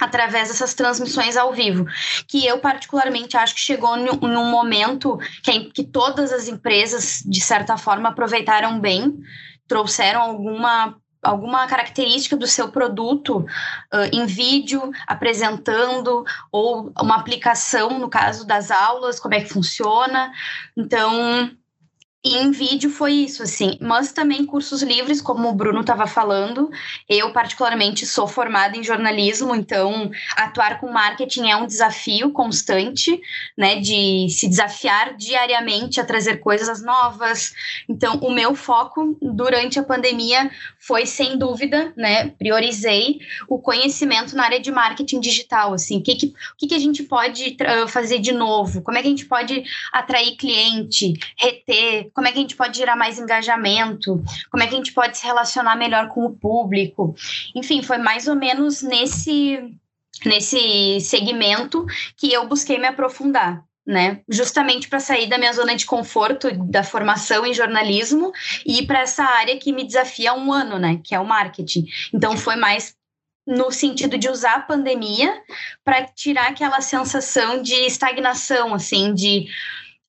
através 0.00 0.48
dessas 0.48 0.74
transmissões 0.74 1.36
ao 1.36 1.52
vivo, 1.52 1.86
que 2.26 2.46
eu 2.46 2.58
particularmente 2.58 3.36
acho 3.36 3.54
que 3.54 3.60
chegou 3.60 3.96
num, 3.96 4.50
momento 4.50 5.18
que, 5.42 5.64
que 5.70 5.84
todas 5.84 6.32
as 6.32 6.48
empresas, 6.48 7.22
de 7.24 7.40
certa 7.40 7.76
forma, 7.76 8.08
aproveitaram 8.08 8.80
bem, 8.80 9.18
trouxeram 9.66 10.20
alguma 10.20 10.96
alguma 11.22 11.68
característica 11.68 12.36
do 12.36 12.48
seu 12.48 12.72
produto 12.72 13.38
uh, 13.38 13.46
em 14.12 14.26
vídeo, 14.26 14.90
apresentando, 15.06 16.24
ou 16.50 16.92
uma 17.00 17.14
aplicação, 17.14 17.96
no 17.98 18.08
caso 18.10 18.44
das 18.44 18.72
aulas, 18.72 19.20
como 19.20 19.34
é 19.34 19.40
que 19.40 19.48
funciona. 19.48 20.32
Então, 20.76 21.48
e 22.24 22.36
em 22.36 22.52
vídeo 22.52 22.88
foi 22.88 23.14
isso, 23.14 23.42
assim, 23.42 23.76
mas 23.80 24.12
também 24.12 24.46
cursos 24.46 24.80
livres, 24.80 25.20
como 25.20 25.48
o 25.48 25.54
Bruno 25.54 25.80
estava 25.80 26.06
falando. 26.06 26.70
Eu, 27.08 27.32
particularmente, 27.32 28.06
sou 28.06 28.28
formada 28.28 28.76
em 28.76 28.84
jornalismo, 28.84 29.56
então 29.56 30.08
atuar 30.36 30.78
com 30.78 30.92
marketing 30.92 31.50
é 31.50 31.56
um 31.56 31.66
desafio 31.66 32.30
constante, 32.30 33.20
né, 33.58 33.80
de 33.80 34.28
se 34.30 34.48
desafiar 34.48 35.16
diariamente 35.16 36.00
a 36.00 36.04
trazer 36.04 36.36
coisas 36.36 36.80
novas. 36.80 37.54
Então, 37.88 38.18
o 38.18 38.30
meu 38.30 38.54
foco 38.54 39.16
durante 39.20 39.80
a 39.80 39.82
pandemia 39.82 40.48
foi, 40.78 41.06
sem 41.06 41.36
dúvida, 41.36 41.92
né, 41.96 42.28
priorizei 42.38 43.18
o 43.48 43.58
conhecimento 43.58 44.36
na 44.36 44.44
área 44.44 44.60
de 44.60 44.70
marketing 44.70 45.18
digital, 45.18 45.74
assim, 45.74 45.98
o 45.98 46.02
que, 46.02 46.14
que, 46.14 46.26
o 46.26 46.68
que, 46.68 46.72
a 46.72 46.78
gente 46.78 47.02
pode 47.02 47.56
fazer 47.88 48.20
de 48.20 48.30
novo, 48.30 48.80
como 48.80 48.96
é 48.96 49.02
que 49.02 49.08
a 49.08 49.10
gente 49.10 49.26
pode 49.26 49.64
atrair 49.92 50.36
cliente, 50.36 51.14
reter 51.36 52.11
como 52.14 52.26
é 52.26 52.32
que 52.32 52.38
a 52.38 52.40
gente 52.40 52.56
pode 52.56 52.76
gerar 52.76 52.96
mais 52.96 53.18
engajamento, 53.18 54.22
como 54.50 54.62
é 54.62 54.66
que 54.66 54.74
a 54.74 54.76
gente 54.76 54.92
pode 54.92 55.16
se 55.18 55.24
relacionar 55.24 55.76
melhor 55.76 56.08
com 56.08 56.24
o 56.24 56.32
público. 56.32 57.14
Enfim, 57.54 57.82
foi 57.82 57.98
mais 57.98 58.28
ou 58.28 58.36
menos 58.36 58.82
nesse, 58.82 59.74
nesse 60.24 61.00
segmento 61.00 61.86
que 62.16 62.32
eu 62.32 62.46
busquei 62.46 62.78
me 62.78 62.86
aprofundar. 62.86 63.62
Né? 63.84 64.20
Justamente 64.28 64.88
para 64.88 65.00
sair 65.00 65.26
da 65.26 65.36
minha 65.36 65.52
zona 65.52 65.74
de 65.74 65.84
conforto 65.84 66.52
da 66.70 66.84
formação 66.84 67.44
em 67.44 67.52
jornalismo 67.52 68.32
e 68.64 68.86
para 68.86 69.00
essa 69.00 69.24
área 69.24 69.58
que 69.58 69.72
me 69.72 69.82
desafia 69.82 70.30
há 70.30 70.34
um 70.34 70.52
ano, 70.52 70.78
né? 70.78 71.00
Que 71.02 71.16
é 71.16 71.18
o 71.18 71.26
marketing. 71.26 71.86
Então 72.14 72.36
foi 72.36 72.54
mais 72.54 72.94
no 73.46 73.70
sentido 73.70 74.16
de 74.16 74.28
usar 74.28 74.54
a 74.54 74.60
pandemia 74.60 75.42
para 75.84 76.04
tirar 76.04 76.48
aquela 76.48 76.80
sensação 76.80 77.60
de 77.60 77.74
estagnação, 77.74 78.72
assim, 78.74 79.12
de 79.12 79.48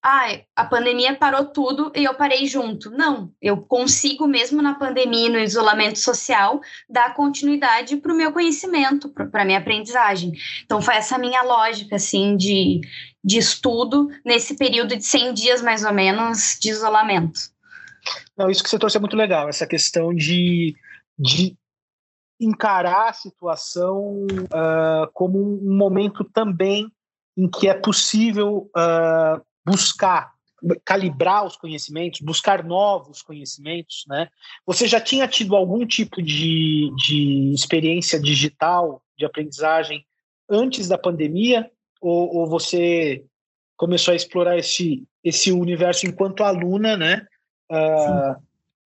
ah, 0.06 0.38
a 0.54 0.66
pandemia 0.66 1.16
parou 1.16 1.46
tudo 1.46 1.90
e 1.96 2.04
eu 2.04 2.14
parei 2.14 2.46
junto. 2.46 2.92
Não, 2.92 3.32
eu 3.42 3.56
consigo 3.56 4.28
mesmo 4.28 4.62
na 4.62 4.76
pandemia, 4.76 5.30
no 5.30 5.40
isolamento 5.40 5.98
social, 5.98 6.60
dar 6.90 7.14
continuidade 7.14 7.96
para 7.96 8.14
o 8.14 8.18
meu 8.18 8.34
conhecimento, 8.34 9.08
para 9.08 9.44
a 9.44 9.46
minha 9.46 9.60
aprendizagem. 9.60 10.34
Então 10.66 10.82
foi 10.82 10.96
essa 10.96 11.18
minha 11.18 11.42
lógica, 11.42 11.96
assim, 11.96 12.36
de, 12.36 12.82
de 13.24 13.38
estudo 13.38 14.10
nesse 14.26 14.58
período 14.58 14.98
de 14.98 15.06
100 15.06 15.34
dias, 15.34 15.62
mais 15.62 15.86
ou 15.86 15.94
menos, 15.94 16.58
de 16.60 16.70
isolamento. 16.70 17.40
Não, 18.38 18.50
isso 18.50 18.62
que 18.62 18.70
você 18.70 18.78
trouxe 18.78 18.98
é 18.98 19.00
muito 19.00 19.16
legal, 19.16 19.48
essa 19.48 19.66
questão 19.66 20.14
de, 20.14 20.76
de 21.18 21.56
encarar 22.38 23.08
a 23.08 23.14
situação 23.14 24.26
uh, 24.28 25.10
como 25.14 25.40
um 25.40 25.78
momento 25.78 26.26
também 26.26 26.92
em 27.38 27.50
que 27.50 27.70
é 27.70 27.74
possível 27.74 28.70
uh, 28.76 29.42
buscar 29.66 30.34
calibrar 30.86 31.46
os 31.46 31.58
conhecimentos, 31.58 32.22
buscar 32.22 32.64
novos 32.64 33.22
conhecimentos, 33.22 34.06
né? 34.08 34.30
Você 34.66 34.88
já 34.88 35.00
tinha 35.00 35.28
tido 35.28 35.56
algum 35.56 35.86
tipo 35.86 36.22
de, 36.22 36.90
de 36.96 37.54
experiência 37.54 38.20
digital 38.20 39.02
de 39.18 39.26
aprendizagem 39.26 40.06
antes 40.50 40.88
da 40.88 40.98
pandemia 40.98 41.70
ou, 42.00 42.36
ou 42.36 42.48
você 42.48 43.26
começou 43.76 44.14
a 44.14 44.16
explorar 44.16 44.58
esse 44.58 45.04
esse 45.24 45.52
universo 45.54 46.06
enquanto 46.06 46.44
aluna, 46.44 46.98
né? 46.98 47.26
Uh, 47.72 48.36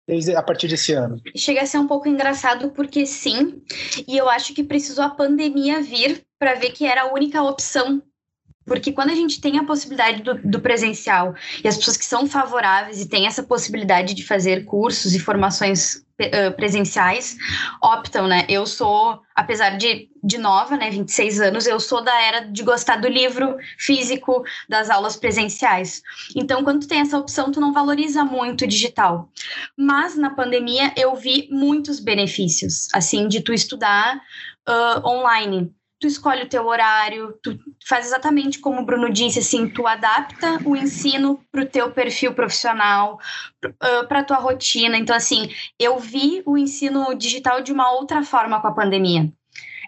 desde, 0.06 0.36
a 0.36 0.42
partir 0.42 0.68
desse 0.68 0.92
ano. 0.92 1.20
Chega 1.34 1.62
a 1.62 1.66
ser 1.66 1.78
um 1.78 1.86
pouco 1.86 2.06
engraçado 2.06 2.70
porque 2.70 3.06
sim, 3.06 3.62
e 4.06 4.16
eu 4.16 4.28
acho 4.28 4.54
que 4.54 4.62
precisou 4.62 5.04
a 5.04 5.10
pandemia 5.10 5.82
vir 5.82 6.22
para 6.38 6.54
ver 6.54 6.72
que 6.72 6.86
era 6.86 7.02
a 7.02 7.12
única 7.12 7.42
opção 7.42 8.02
porque 8.68 8.92
quando 8.92 9.10
a 9.10 9.14
gente 9.14 9.40
tem 9.40 9.58
a 9.58 9.64
possibilidade 9.64 10.22
do, 10.22 10.34
do, 10.34 10.60
presencial 10.60 11.34
e 11.64 11.66
as 11.66 11.76
pessoas 11.76 11.96
que 11.96 12.04
são 12.04 12.26
favoráveis 12.28 13.00
e 13.00 13.08
têm 13.08 13.26
essa 13.26 13.42
possibilidade 13.42 14.14
de 14.14 14.24
fazer 14.24 14.64
cursos 14.64 15.14
e 15.14 15.18
formações 15.18 15.96
uh, 15.96 16.54
presenciais, 16.54 17.36
optam, 17.82 18.28
né? 18.28 18.44
Eu 18.48 18.66
sou, 18.66 19.20
apesar 19.34 19.78
de, 19.78 20.08
de 20.22 20.36
nova, 20.38 20.76
né, 20.76 20.90
26 20.90 21.40
anos, 21.40 21.66
eu 21.66 21.80
sou 21.80 22.02
da 22.02 22.20
era 22.22 22.40
de 22.40 22.62
gostar 22.62 22.96
do 22.96 23.08
livro 23.08 23.56
físico, 23.78 24.44
das 24.68 24.90
aulas 24.90 25.16
presenciais. 25.16 26.02
Então, 26.36 26.62
quando 26.62 26.80
tu 26.80 26.88
tem 26.88 27.00
essa 27.00 27.18
opção, 27.18 27.50
tu 27.50 27.60
não 27.60 27.72
valoriza 27.72 28.24
muito 28.24 28.64
o 28.64 28.68
digital. 28.68 29.30
Mas 29.76 30.16
na 30.16 30.30
pandemia 30.30 30.92
eu 30.96 31.16
vi 31.16 31.48
muitos 31.50 31.98
benefícios, 31.98 32.88
assim, 32.92 33.26
de 33.26 33.40
tu 33.40 33.52
estudar 33.52 34.20
uh, 34.68 35.06
online 35.06 35.72
tu 36.00 36.06
escolhe 36.06 36.44
o 36.44 36.48
teu 36.48 36.66
horário, 36.66 37.34
tu 37.42 37.58
faz 37.86 38.06
exatamente 38.06 38.60
como 38.60 38.80
o 38.80 38.84
Bruno 38.84 39.10
disse, 39.10 39.40
assim, 39.40 39.68
tu 39.68 39.86
adapta 39.86 40.58
o 40.64 40.76
ensino 40.76 41.40
para 41.50 41.62
o 41.62 41.66
teu 41.66 41.90
perfil 41.90 42.34
profissional, 42.34 43.18
para 44.08 44.20
a 44.20 44.24
tua 44.24 44.36
rotina. 44.36 44.96
Então, 44.96 45.14
assim, 45.14 45.50
eu 45.78 45.98
vi 45.98 46.42
o 46.46 46.56
ensino 46.56 47.14
digital 47.14 47.62
de 47.62 47.72
uma 47.72 47.90
outra 47.92 48.22
forma 48.22 48.60
com 48.60 48.68
a 48.68 48.74
pandemia. 48.74 49.32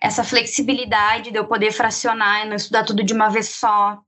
Essa 0.03 0.25
flexibilidade 0.25 1.31
de 1.31 1.39
eu 1.39 1.47
poder 1.47 1.73
fracionar 1.73 2.45
e 2.45 2.49
não 2.49 2.57
estudar 2.57 2.85
tudo 2.85 3.05
de 3.05 3.13
uma 3.13 3.29
vez 3.29 3.51
só, 3.51 4.01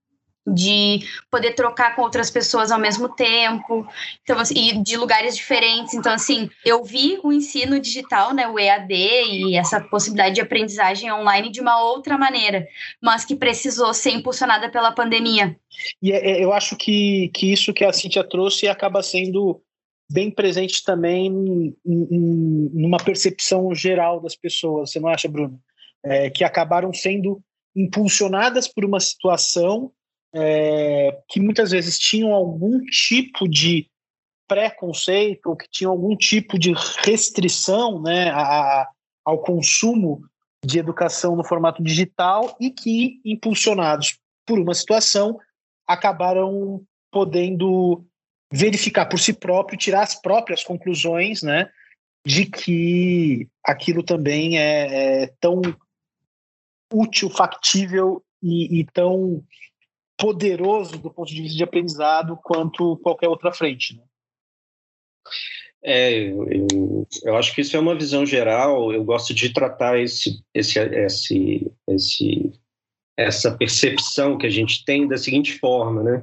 de 0.47 1.01
poder 1.31 1.53
trocar 1.53 1.95
com 1.95 2.03
outras 2.03 2.31
pessoas 2.31 2.71
ao 2.71 2.79
mesmo 2.79 3.09
tempo, 3.09 3.87
então 4.23 4.39
assim, 4.39 4.55
e 4.55 4.83
de 4.83 4.97
lugares 4.97 5.37
diferentes. 5.37 5.95
Então 5.95 6.13
assim, 6.13 6.51
eu 6.65 6.83
vi 6.83 7.19
o 7.23 7.33
ensino 7.33 7.79
digital, 7.79 8.35
né, 8.35 8.49
o 8.49 8.59
EAD 8.59 8.93
e 8.93 9.57
essa 9.57 9.81
possibilidade 9.81 10.35
de 10.35 10.41
aprendizagem 10.41 11.13
online 11.13 11.51
de 11.51 11.61
uma 11.61 11.83
outra 11.83 12.19
maneira, 12.19 12.67
mas 13.01 13.25
que 13.25 13.37
precisou 13.37 13.95
ser 13.95 14.11
impulsionada 14.11 14.69
pela 14.69 14.93
pandemia. 14.93 15.57
E 16.03 16.13
é, 16.13 16.33
é 16.33 16.45
eu 16.45 16.53
acho 16.53 16.77
que, 16.77 17.31
que 17.35 17.53
isso 17.53 17.73
que 17.73 17.85
a 17.85 17.93
Cintia 17.93 18.25
trouxe 18.25 18.67
acaba 18.67 19.03
sendo 19.03 19.63
bem 20.11 20.31
presente 20.31 20.85
também 20.85 21.75
numa 21.85 22.99
percepção 22.99 23.75
geral 23.75 24.21
das 24.21 24.37
pessoas, 24.37 24.91
você 24.91 25.01
não 25.01 25.09
acha, 25.09 25.29
Bruno? 25.29 25.59
É, 26.05 26.29
que 26.29 26.45
acabaram 26.45 26.93
sendo 26.93 27.41
impulsionadas 27.75 28.69
por 28.69 28.85
uma 28.85 29.01
situação 29.01 29.91
é, 30.35 31.19
que 31.29 31.41
muitas 31.41 31.71
vezes 31.71 31.99
tinham 31.99 32.33
algum 32.33 32.81
tipo 32.87 33.49
de 33.49 33.89
preconceito 34.49 35.47
ou 35.47 35.57
que 35.57 35.69
tinham 35.71 35.93
algum 35.93 36.17
tipo 36.17 36.59
de 36.59 36.73
restrição 36.99 38.01
né, 38.01 38.31
a, 38.31 38.89
ao 39.25 39.39
consumo 39.39 40.23
de 40.65 40.79
educação 40.79 41.37
no 41.37 41.45
formato 41.45 41.83
digital 41.83 42.57
e 42.61 42.71
que, 42.71 43.21
impulsionados 43.25 44.19
por 44.47 44.59
uma 44.59 44.75
situação, 44.75 45.39
acabaram 45.87 46.83
podendo 47.11 48.05
verificar 48.53 49.07
por 49.07 49.19
si 49.19 49.33
próprio, 49.33 49.79
tirar 49.79 50.03
as 50.03 50.15
próprias 50.15 50.62
conclusões, 50.62 51.43
né, 51.43 51.71
de 52.27 52.47
que 52.47 53.49
aquilo 53.65 54.03
também 54.03 54.59
é, 54.59 55.23
é 55.23 55.27
tão 55.41 55.61
útil, 56.93 57.31
factível 57.31 58.23
e, 58.43 58.81
e, 58.81 58.85
tão 58.93 59.43
poderoso 60.23 61.00
do 61.00 61.11
ponto 61.11 61.35
de 61.35 61.43
vista 61.43 61.57
de 61.57 61.64
aprendizado 61.64 62.38
quanto 62.45 62.97
qualquer 62.99 63.29
outra 63.29 63.52
frente. 63.52 63.97
Né? 63.97 64.05
É, 65.83 66.12
eu, 66.12 67.09
eu, 67.25 67.37
acho 67.37 67.52
que 67.52 67.61
isso 67.61 67.76
é 67.76 67.81
uma 67.81 67.97
visão 67.97 68.25
geral. 68.25 68.93
Eu 68.93 69.02
gosto 69.02 69.35
de 69.35 69.52
tratar 69.52 69.99
esse, 69.99 70.41
esse, 70.55 70.79
esse, 70.79 71.73
esse, 71.88 72.52
essa 73.17 73.57
percepção 73.57 74.38
que 74.38 74.47
a 74.47 74.50
gente 74.50 74.85
tem 74.85 75.09
da 75.09 75.19
seguinte 75.19 75.59
forma, 75.59 76.05
né? 76.05 76.23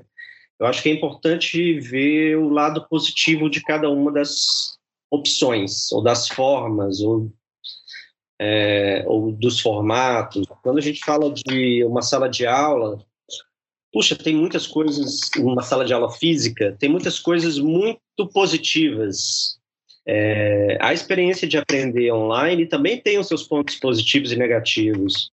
Eu 0.58 0.66
acho 0.66 0.82
que 0.82 0.88
é 0.88 0.94
importante 0.94 1.78
ver 1.82 2.38
o 2.38 2.48
lado 2.48 2.88
positivo 2.88 3.50
de 3.50 3.62
cada 3.62 3.90
uma 3.90 4.14
das 4.14 4.78
opções, 5.12 5.92
ou 5.92 6.02
das 6.02 6.30
formas, 6.30 7.02
ou, 7.02 7.30
é, 8.40 9.04
ou 9.08 9.34
dos 9.34 9.60
formatos. 9.60 10.48
Quando 10.64 10.78
a 10.78 10.82
gente 10.82 11.04
fala 11.04 11.34
de 11.34 11.84
uma 11.84 12.02
sala 12.02 12.30
de 12.30 12.46
aula, 12.46 12.98
puxa, 13.92 14.16
tem 14.16 14.36
muitas 14.36 14.68
coisas, 14.68 15.30
uma 15.38 15.62
sala 15.62 15.86
de 15.86 15.94
aula 15.94 16.12
física, 16.12 16.76
tem 16.80 16.90
muitas 16.90 17.20
coisas 17.20 17.58
muito 17.60 18.28
positivas. 18.34 19.60
É, 20.08 20.78
a 20.82 20.94
experiência 20.94 21.48
de 21.48 21.58
aprender 21.58 22.12
online 22.12 22.66
também 22.66 23.00
tem 23.00 23.20
os 23.20 23.28
seus 23.28 23.44
pontos 23.44 23.76
positivos 23.76 24.32
e 24.32 24.36
negativos. 24.36 25.32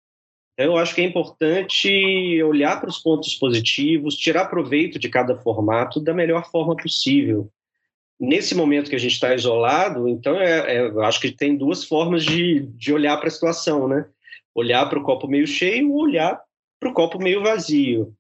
Então, 0.54 0.74
eu 0.74 0.78
acho 0.78 0.94
que 0.94 1.02
é 1.02 1.06
importante 1.06 2.44
olhar 2.44 2.80
para 2.80 2.90
os 2.90 3.00
pontos 3.00 3.34
positivos, 3.36 4.16
tirar 4.16 4.46
proveito 4.46 5.00
de 5.00 5.10
cada 5.10 5.36
formato 5.38 6.00
da 6.00 6.14
melhor 6.14 6.50
forma 6.50 6.76
possível. 6.76 7.50
Nesse 8.20 8.54
momento 8.54 8.90
que 8.90 8.96
a 8.96 9.00
gente 9.00 9.14
está 9.14 9.34
isolado, 9.34 10.08
então, 10.08 10.40
é, 10.40 10.76
é, 10.76 10.82
eu 10.82 11.02
acho 11.04 11.20
que 11.20 11.32
tem 11.32 11.58
duas 11.58 11.84
formas 11.84 12.24
de, 12.24 12.68
de 12.76 12.94
olhar 12.94 13.18
para 13.18 13.28
a 13.28 13.32
situação, 13.32 13.88
né? 13.88 14.06
Olhar 14.54 14.88
para 14.88 15.00
o 15.00 15.04
copo 15.04 15.28
meio 15.28 15.48
cheio 15.48 15.92
ou 15.92 16.02
olhar 16.02 16.40
para 16.80 16.90
o 16.90 16.94
copo 16.94 17.18
meio 17.18 17.42
vazio. 17.42 18.14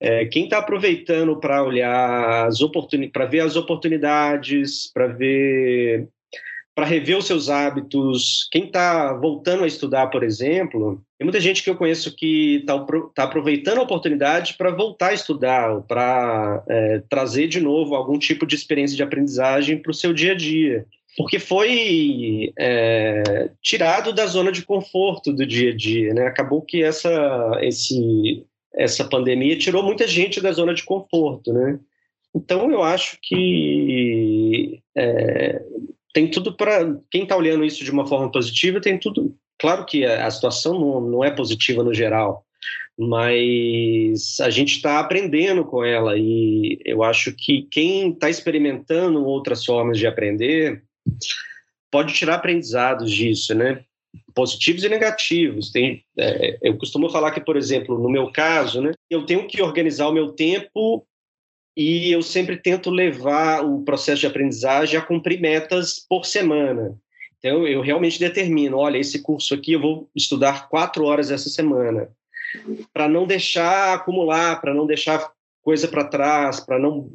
É, 0.00 0.24
quem 0.24 0.44
está 0.44 0.58
aproveitando 0.58 1.36
para 1.38 1.62
olhar 1.62 2.46
as 2.46 2.62
oportunidades, 2.62 3.12
para 3.12 3.26
ver 3.26 3.40
as 3.40 3.54
oportunidades, 3.54 4.90
para 4.94 5.06
ver, 5.08 6.08
para 6.74 6.86
rever 6.86 7.18
os 7.18 7.26
seus 7.26 7.50
hábitos, 7.50 8.48
quem 8.50 8.64
está 8.64 9.12
voltando 9.12 9.62
a 9.64 9.66
estudar, 9.66 10.06
por 10.06 10.22
exemplo, 10.22 11.02
tem 11.18 11.26
muita 11.26 11.38
gente 11.38 11.62
que 11.62 11.68
eu 11.68 11.76
conheço 11.76 12.16
que 12.16 12.60
está 12.60 12.82
tá 13.14 13.24
aproveitando 13.24 13.78
a 13.78 13.82
oportunidade 13.82 14.54
para 14.54 14.70
voltar 14.70 15.08
a 15.08 15.14
estudar, 15.14 15.82
para 15.82 16.64
é, 16.66 17.02
trazer 17.10 17.46
de 17.48 17.60
novo 17.60 17.94
algum 17.94 18.18
tipo 18.18 18.46
de 18.46 18.54
experiência 18.54 18.96
de 18.96 19.02
aprendizagem 19.02 19.76
para 19.76 19.90
o 19.90 19.94
seu 19.94 20.14
dia 20.14 20.32
a 20.32 20.36
dia 20.36 20.86
porque 21.16 21.38
foi 21.38 22.52
é, 22.58 23.50
tirado 23.60 24.12
da 24.12 24.26
zona 24.26 24.52
de 24.52 24.62
conforto 24.62 25.32
do 25.32 25.44
dia 25.44 25.70
a 25.70 25.76
dia, 25.76 26.14
né? 26.14 26.26
Acabou 26.26 26.62
que 26.62 26.82
essa, 26.82 27.10
esse, 27.60 28.46
essa 28.74 29.04
pandemia 29.04 29.58
tirou 29.58 29.82
muita 29.82 30.06
gente 30.06 30.40
da 30.40 30.52
zona 30.52 30.74
de 30.74 30.84
conforto, 30.84 31.52
né? 31.52 31.78
Então 32.34 32.70
eu 32.70 32.82
acho 32.82 33.18
que 33.20 34.80
é, 34.96 35.62
tem 36.12 36.30
tudo 36.30 36.56
para 36.56 36.96
quem 37.10 37.24
está 37.24 37.36
olhando 37.36 37.64
isso 37.64 37.84
de 37.84 37.90
uma 37.90 38.06
forma 38.06 38.30
positiva 38.30 38.80
tem 38.80 38.98
tudo. 38.98 39.34
Claro 39.58 39.84
que 39.84 40.04
a, 40.04 40.30
situação 40.30 40.78
não, 40.78 41.00
não 41.00 41.24
é 41.24 41.30
positiva 41.30 41.82
no 41.82 41.92
geral, 41.92 42.44
mas 42.98 44.38
a 44.40 44.48
gente 44.48 44.76
está 44.76 44.98
aprendendo 44.98 45.64
com 45.64 45.84
ela 45.84 46.16
e 46.16 46.78
eu 46.84 47.02
acho 47.02 47.32
que 47.32 47.66
quem 47.70 48.10
está 48.10 48.30
experimentando 48.30 49.24
outras 49.24 49.64
formas 49.64 49.98
de 49.98 50.06
aprender 50.06 50.82
pode 51.90 52.14
tirar 52.14 52.36
aprendizados 52.36 53.10
disso, 53.10 53.54
né? 53.54 53.84
Positivos 54.34 54.84
e 54.84 54.88
negativos. 54.88 55.70
Tem, 55.70 56.04
é, 56.18 56.58
eu 56.62 56.76
costumo 56.76 57.10
falar 57.10 57.30
que, 57.32 57.40
por 57.40 57.56
exemplo, 57.56 57.98
no 57.98 58.08
meu 58.08 58.30
caso, 58.30 58.80
né, 58.80 58.92
eu 59.08 59.24
tenho 59.26 59.46
que 59.46 59.62
organizar 59.62 60.08
o 60.08 60.12
meu 60.12 60.32
tempo 60.32 61.06
e 61.76 62.10
eu 62.10 62.22
sempre 62.22 62.56
tento 62.56 62.90
levar 62.90 63.64
o 63.64 63.82
processo 63.82 64.20
de 64.20 64.26
aprendizagem 64.26 64.98
a 64.98 65.02
cumprir 65.02 65.40
metas 65.40 66.04
por 66.08 66.24
semana. 66.24 66.96
Então, 67.38 67.66
eu 67.66 67.80
realmente 67.80 68.20
determino, 68.20 68.76
olha, 68.76 68.98
esse 68.98 69.22
curso 69.22 69.54
aqui 69.54 69.72
eu 69.72 69.80
vou 69.80 70.10
estudar 70.14 70.68
quatro 70.68 71.04
horas 71.04 71.30
essa 71.30 71.48
semana, 71.48 72.10
para 72.92 73.08
não 73.08 73.26
deixar 73.26 73.94
acumular, 73.94 74.60
para 74.60 74.74
não 74.74 74.86
deixar 74.86 75.32
coisa 75.62 75.88
para 75.88 76.04
trás, 76.04 76.60
para 76.60 76.78
não 76.78 77.12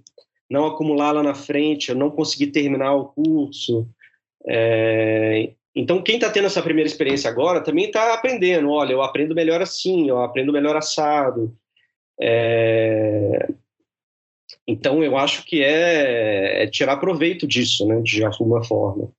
não 0.50 0.68
acumular 0.68 1.12
lá 1.12 1.24
na 1.24 1.34
frente, 1.34 1.90
eu 1.90 1.96
não 1.96 2.12
conseguir 2.12 2.48
terminar 2.48 2.94
o 2.94 3.06
curso. 3.06 3.88
É, 4.48 5.54
então, 5.76 6.02
quem 6.02 6.16
está 6.16 6.30
tendo 6.32 6.46
essa 6.46 6.64
primeira 6.64 6.88
experiência 6.88 7.30
agora 7.30 7.62
também 7.62 7.86
está 7.86 8.14
aprendendo. 8.14 8.70
Olha, 8.70 8.94
eu 8.94 9.02
aprendo 9.02 9.36
melhor 9.36 9.62
assim, 9.62 10.08
eu 10.08 10.22
aprendo 10.22 10.54
melhor 10.54 10.78
assado. 10.78 11.54
É... 12.20 13.50
Então, 14.66 15.04
eu 15.04 15.18
acho 15.18 15.46
que 15.46 15.62
é, 15.62 16.64
é, 16.64 16.68
tirar 16.68 16.98
proveito 16.98 17.46
disso, 17.46 17.86
né, 17.86 18.02
de 18.02 18.24
alguma 18.24 18.64
forma. 18.64 19.12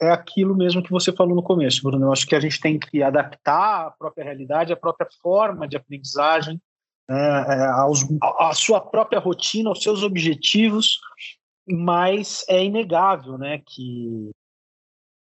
É 0.00 0.10
aquilo 0.10 0.56
mesmo 0.56 0.82
que 0.82 0.90
você 0.90 1.12
falou 1.12 1.36
no 1.36 1.42
começo, 1.42 1.82
Bruno. 1.82 2.06
Eu 2.06 2.12
acho 2.12 2.26
que 2.26 2.34
a 2.34 2.40
gente 2.40 2.58
tem 2.58 2.78
que 2.78 3.02
adaptar 3.02 3.86
a 3.86 3.90
própria 3.90 4.24
realidade, 4.24 4.72
a 4.72 4.76
própria 4.76 5.06
forma 5.22 5.68
de 5.68 5.76
aprendizagem, 5.76 6.58
né, 7.06 7.44
é, 7.46 7.66
a 8.38 8.52
sua 8.54 8.80
própria 8.80 9.20
rotina, 9.20 9.68
aos 9.68 9.82
seus 9.82 10.02
objetivos, 10.02 10.98
mas 11.68 12.44
é 12.48 12.64
inegável 12.64 13.36
né, 13.36 13.60
que 13.64 14.30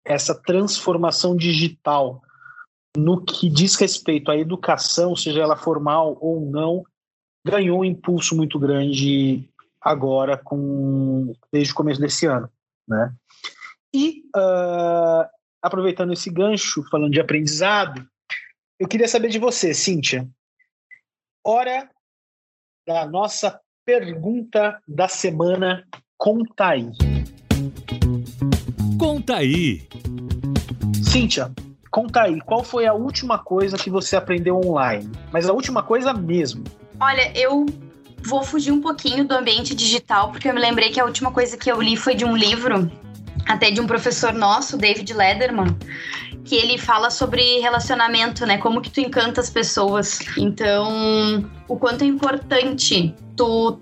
essa 0.04 0.34
transformação 0.34 1.36
digital 1.36 2.22
no 2.96 3.24
que 3.24 3.48
diz 3.48 3.76
respeito 3.76 4.30
à 4.30 4.36
educação, 4.36 5.14
seja 5.14 5.42
ela 5.42 5.56
formal 5.56 6.18
ou 6.20 6.40
não, 6.40 6.84
ganhou 7.46 7.80
um 7.80 7.84
impulso 7.84 8.36
muito 8.36 8.58
grande 8.58 9.48
agora 9.80 10.36
com 10.36 11.32
desde 11.52 11.72
o 11.72 11.76
começo 11.76 12.00
desse 12.00 12.26
ano, 12.26 12.50
né? 12.86 13.14
E 13.94 14.22
uh, 14.36 15.28
aproveitando 15.62 16.12
esse 16.12 16.30
gancho, 16.30 16.84
falando 16.90 17.12
de 17.12 17.20
aprendizado, 17.20 18.06
eu 18.78 18.88
queria 18.88 19.08
saber 19.08 19.28
de 19.28 19.38
você, 19.38 19.74
Cíntia. 19.74 20.28
Hora 21.44 21.88
da 22.86 23.06
nossa 23.06 23.60
pergunta 23.84 24.80
da 24.86 25.08
semana. 25.08 25.86
Conta 26.16 26.68
aí. 26.68 26.90
Conta 29.00 29.36
aí. 29.36 29.88
Cíntia, 31.02 31.50
conta 31.90 32.20
aí, 32.20 32.38
qual 32.42 32.62
foi 32.62 32.86
a 32.86 32.92
última 32.92 33.38
coisa 33.38 33.78
que 33.78 33.88
você 33.88 34.14
aprendeu 34.14 34.60
online? 34.62 35.10
Mas 35.32 35.48
a 35.48 35.54
última 35.54 35.82
coisa 35.82 36.12
mesmo. 36.12 36.64
Olha, 37.00 37.32
eu 37.34 37.64
vou 38.22 38.42
fugir 38.42 38.70
um 38.70 38.80
pouquinho 38.82 39.26
do 39.26 39.32
ambiente 39.32 39.74
digital, 39.74 40.30
porque 40.30 40.50
eu 40.50 40.52
me 40.52 40.60
lembrei 40.60 40.90
que 40.90 41.00
a 41.00 41.06
última 41.06 41.32
coisa 41.32 41.56
que 41.56 41.72
eu 41.72 41.80
li 41.80 41.96
foi 41.96 42.14
de 42.14 42.26
um 42.26 42.36
livro, 42.36 42.92
até 43.48 43.70
de 43.70 43.80
um 43.80 43.86
professor 43.86 44.34
nosso, 44.34 44.76
David 44.76 45.14
Lederman, 45.14 45.74
que 46.44 46.54
ele 46.54 46.76
fala 46.76 47.08
sobre 47.08 47.58
relacionamento, 47.60 48.44
né? 48.44 48.58
Como 48.58 48.82
que 48.82 48.90
tu 48.90 49.00
encanta 49.00 49.40
as 49.40 49.48
pessoas. 49.48 50.18
Então, 50.36 51.50
o 51.66 51.78
quanto 51.78 52.04
é 52.04 52.06
importante 52.06 53.14
tu 53.34 53.80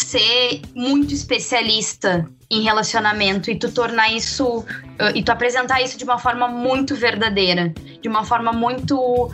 ser 0.00 0.62
muito 0.74 1.12
especialista 1.12 2.28
em 2.50 2.62
relacionamento 2.62 3.50
e 3.50 3.58
tu 3.58 3.70
tornar 3.70 4.12
isso 4.12 4.60
uh, 4.60 5.14
e 5.14 5.22
tu 5.22 5.30
apresentar 5.30 5.82
isso 5.82 5.98
de 5.98 6.04
uma 6.04 6.18
forma 6.18 6.48
muito 6.48 6.94
verdadeira, 6.94 7.72
de 8.00 8.08
uma 8.08 8.24
forma 8.24 8.52
muito 8.52 9.30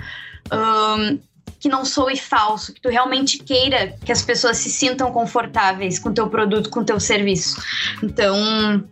um, 0.52 1.18
que 1.60 1.68
não 1.68 1.84
soe 1.84 2.16
falso, 2.16 2.74
que 2.74 2.80
tu 2.80 2.88
realmente 2.88 3.38
queira 3.38 3.94
que 4.04 4.12
as 4.12 4.22
pessoas 4.22 4.58
se 4.58 4.70
sintam 4.70 5.10
confortáveis 5.12 5.98
com 5.98 6.12
teu 6.12 6.28
produto, 6.28 6.68
com 6.68 6.84
teu 6.84 7.00
serviço. 7.00 7.62
Então, 8.02 8.84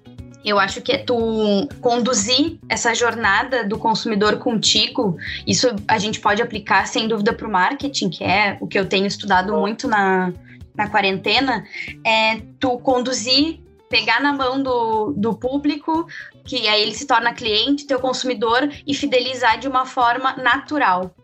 eu 0.45 0.59
acho 0.59 0.81
que 0.81 0.93
é 0.93 0.99
tu 0.99 1.69
conduzir 1.81 2.59
essa 2.69 2.95
jornada 2.95 3.65
do 3.65 3.79
consumidor 3.79 4.39
contigo. 4.39 5.17
Isso 5.47 5.69
a 5.87 5.99
gente 5.99 6.21
pode 6.21 6.43
aplicar 6.43 6.87
sem 6.87 7.07
dúvida 7.07 7.33
para 7.33 7.47
o 7.47 7.51
marketing, 7.51 8.09
que 8.09 8.25
é 8.25 8.57
o 8.61 8.67
que 8.67 8.79
eu 8.79 8.87
tenho 8.87 9.07
estudado 9.07 9.53
muito 9.55 9.87
na, 9.87 10.33
na 10.75 10.89
quarentena. 10.89 11.65
É 12.05 12.41
tu 12.59 12.79
conduzir 12.79 13.61
pegar 13.93 14.23
na 14.23 14.33
mão 14.33 14.63
do, 14.63 15.13
do 15.15 15.35
público, 15.35 16.07
que 16.47 16.67
aí 16.67 16.81
ele 16.81 16.95
se 16.95 17.07
torna 17.07 17.35
cliente, 17.35 17.87
teu 17.87 18.01
consumidor, 18.01 18.73
e 18.87 18.95
fidelizar 18.95 19.59
de 19.59 19.69
uma 19.69 19.85
forma 19.85 20.35
natural. 20.37 21.15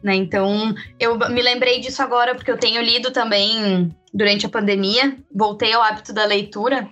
né? 0.00 0.14
Então, 0.14 0.72
eu 1.00 1.18
me 1.18 1.42
lembrei 1.42 1.80
disso 1.80 2.00
agora 2.00 2.36
porque 2.36 2.50
eu 2.50 2.56
tenho 2.56 2.80
lido 2.80 3.10
também 3.10 3.92
durante 4.14 4.46
a 4.46 4.48
pandemia, 4.48 5.16
voltei 5.34 5.72
ao 5.72 5.82
hábito 5.82 6.12
da 6.12 6.24
leitura 6.24 6.88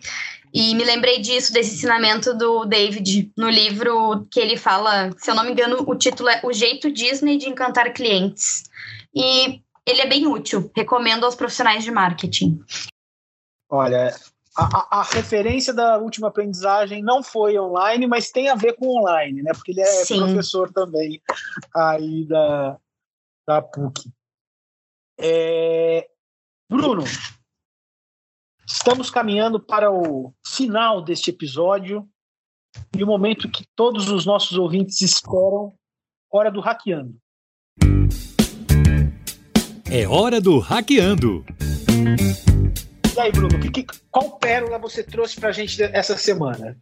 e 0.52 0.74
me 0.74 0.82
lembrei 0.82 1.20
disso, 1.20 1.52
desse 1.52 1.74
ensinamento 1.74 2.36
do 2.36 2.64
David 2.64 3.30
no 3.36 3.48
livro 3.48 4.26
que 4.32 4.40
ele 4.40 4.56
fala, 4.56 5.10
se 5.16 5.30
eu 5.30 5.34
não 5.36 5.44
me 5.44 5.52
engano, 5.52 5.84
o 5.86 5.94
título 5.94 6.28
é 6.28 6.40
O 6.42 6.52
Jeito 6.52 6.90
Disney 6.90 7.38
de 7.38 7.48
Encantar 7.48 7.92
Clientes. 7.92 8.64
E 9.14 9.60
ele 9.86 10.00
é 10.00 10.06
bem 10.06 10.26
útil, 10.26 10.70
recomendo 10.74 11.24
aos 11.24 11.34
profissionais 11.34 11.84
de 11.84 11.90
marketing. 11.90 12.62
Olha, 13.68 14.14
a, 14.56 15.00
a, 15.00 15.02
referência 15.02 15.72
da 15.72 15.96
última 15.98 16.28
aprendizagem 16.28 17.02
não 17.02 17.22
foi 17.22 17.58
online, 17.58 18.06
mas 18.06 18.30
tem 18.30 18.48
a 18.48 18.54
ver 18.54 18.74
com 18.74 18.98
online, 18.98 19.42
né? 19.42 19.52
Porque 19.52 19.70
ele 19.70 19.80
é 19.80 19.86
Sim. 19.86 20.18
professor 20.18 20.72
também 20.72 21.22
aí 21.74 22.24
da, 22.26 22.78
da 23.46 23.62
PUC. 23.62 24.10
É, 25.18 26.08
Bruno, 26.68 27.04
estamos 28.66 29.10
caminhando 29.10 29.60
para 29.60 29.90
o 29.90 30.34
final 30.44 31.02
deste 31.02 31.30
episódio 31.30 32.08
e 32.96 33.02
o 33.02 33.06
momento 33.06 33.50
que 33.50 33.64
todos 33.76 34.08
os 34.08 34.26
nossos 34.26 34.56
ouvintes 34.56 35.00
esperam, 35.00 35.74
hora 36.30 36.50
do 36.50 36.60
hackeando. 36.60 37.16
É 39.92 40.06
hora 40.06 40.40
do 40.40 40.60
hackeando. 40.60 41.44
E 43.16 43.20
aí, 43.20 43.32
Bruno, 43.32 43.58
que, 43.58 43.84
qual 44.08 44.38
pérola 44.38 44.78
você 44.78 45.02
trouxe 45.02 45.40
para 45.40 45.48
a 45.48 45.52
gente 45.52 45.82
essa 45.82 46.16
semana? 46.16 46.76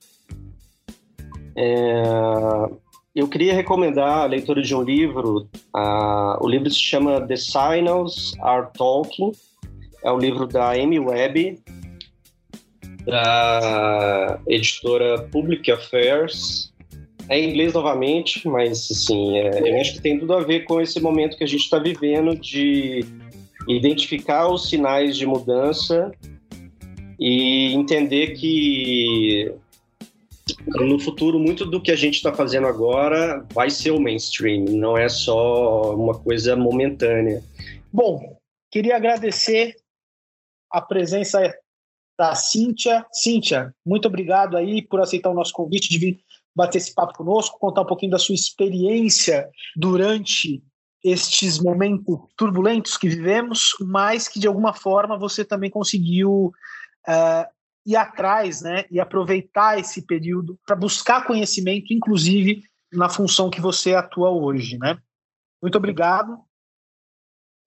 É, 1.57 2.03
eu 3.15 3.27
queria 3.27 3.55
recomendar 3.55 4.19
a 4.19 4.27
leitura 4.27 4.61
de 4.61 4.75
um 4.75 4.83
livro. 4.83 5.49
Uh, 5.75 6.45
o 6.45 6.47
livro 6.47 6.71
se 6.71 6.79
chama 6.79 7.27
The 7.27 7.37
Signals 7.37 8.35
Are 8.43 8.69
Talking. 8.77 9.33
É 10.05 10.13
um 10.13 10.19
livro 10.19 10.47
da 10.47 10.73
Amy 10.73 11.01
Webb, 11.01 11.59
da 13.07 14.39
editora 14.47 15.23
Public 15.33 15.73
Affairs. 15.73 16.75
É 17.29 17.39
inglês 17.43 17.75
novamente, 17.75 18.49
mas 18.49 18.89
assim, 18.91 19.39
é, 19.39 19.71
eu 19.71 19.81
acho 19.81 19.95
que 19.95 20.01
tem 20.01 20.19
tudo 20.19 20.33
a 20.33 20.41
ver 20.41 20.65
com 20.65 20.81
esse 20.81 20.99
momento 21.01 21.37
que 21.37 21.45
a 21.45 21.47
gente 21.49 21.61
está 21.61 21.79
vivendo 21.79 22.35
de 22.35 23.05
identificar 23.69 24.49
os 24.49 24.69
sinais 24.69 25.17
de 25.17 25.27
mudança 25.27 26.11
e 27.21 27.75
entender 27.75 28.35
que 28.35 29.53
no 30.67 30.99
futuro 30.99 31.39
muito 31.39 31.67
do 31.67 31.81
que 31.81 31.91
a 31.91 31.97
gente 31.97 32.15
está 32.15 32.33
fazendo 32.33 32.67
agora 32.67 33.45
vai 33.53 33.69
ser 33.69 33.91
o 33.91 34.01
mainstream, 34.01 34.65
não 34.65 34.97
é 34.97 35.09
só 35.09 35.95
uma 35.95 36.19
coisa 36.19 36.57
momentânea. 36.57 37.43
Bom, 37.93 38.39
queria 38.71 38.97
agradecer 38.97 39.75
a 40.71 40.81
presença 40.81 41.55
da 42.19 42.35
Cíntia. 42.35 43.05
Cíntia, 43.13 43.75
muito 43.85 44.09
obrigado 44.09 44.57
aí 44.57 44.83
por 44.83 45.01
aceitar 45.01 45.31
o 45.31 45.35
nosso 45.35 45.53
convite 45.53 45.89
de 45.89 45.99
vir 45.99 46.21
bater 46.59 46.79
esse 46.79 46.93
papo 46.93 47.15
conosco, 47.15 47.59
contar 47.59 47.83
um 47.83 47.87
pouquinho 47.87 48.11
da 48.11 48.19
sua 48.19 48.35
experiência 48.35 49.49
durante 49.77 50.61
estes 51.05 51.61
momentos 51.61 52.19
turbulentos 52.37 52.97
que 52.97 53.09
vivemos, 53.09 53.71
mas 53.81 54.27
que 54.27 54.41
de 54.41 54.49
alguma 54.49 54.73
forma 54.73 55.17
você 55.17 55.45
também 55.45 55.71
conseguiu 55.71 56.53
uh, 57.09 57.47
ir 57.87 57.95
atrás 57.95 58.61
né, 58.61 58.85
e 58.91 58.99
aproveitar 58.99 59.79
esse 59.79 60.03
período 60.03 60.59
para 60.67 60.75
buscar 60.75 61.25
conhecimento, 61.25 61.95
inclusive 61.95 62.65
na 62.93 63.09
função 63.09 63.49
que 63.49 63.61
você 63.61 63.95
atua 63.95 64.31
hoje. 64.31 64.77
Né? 64.79 64.99
Muito 65.63 65.79
obrigado 65.79 66.39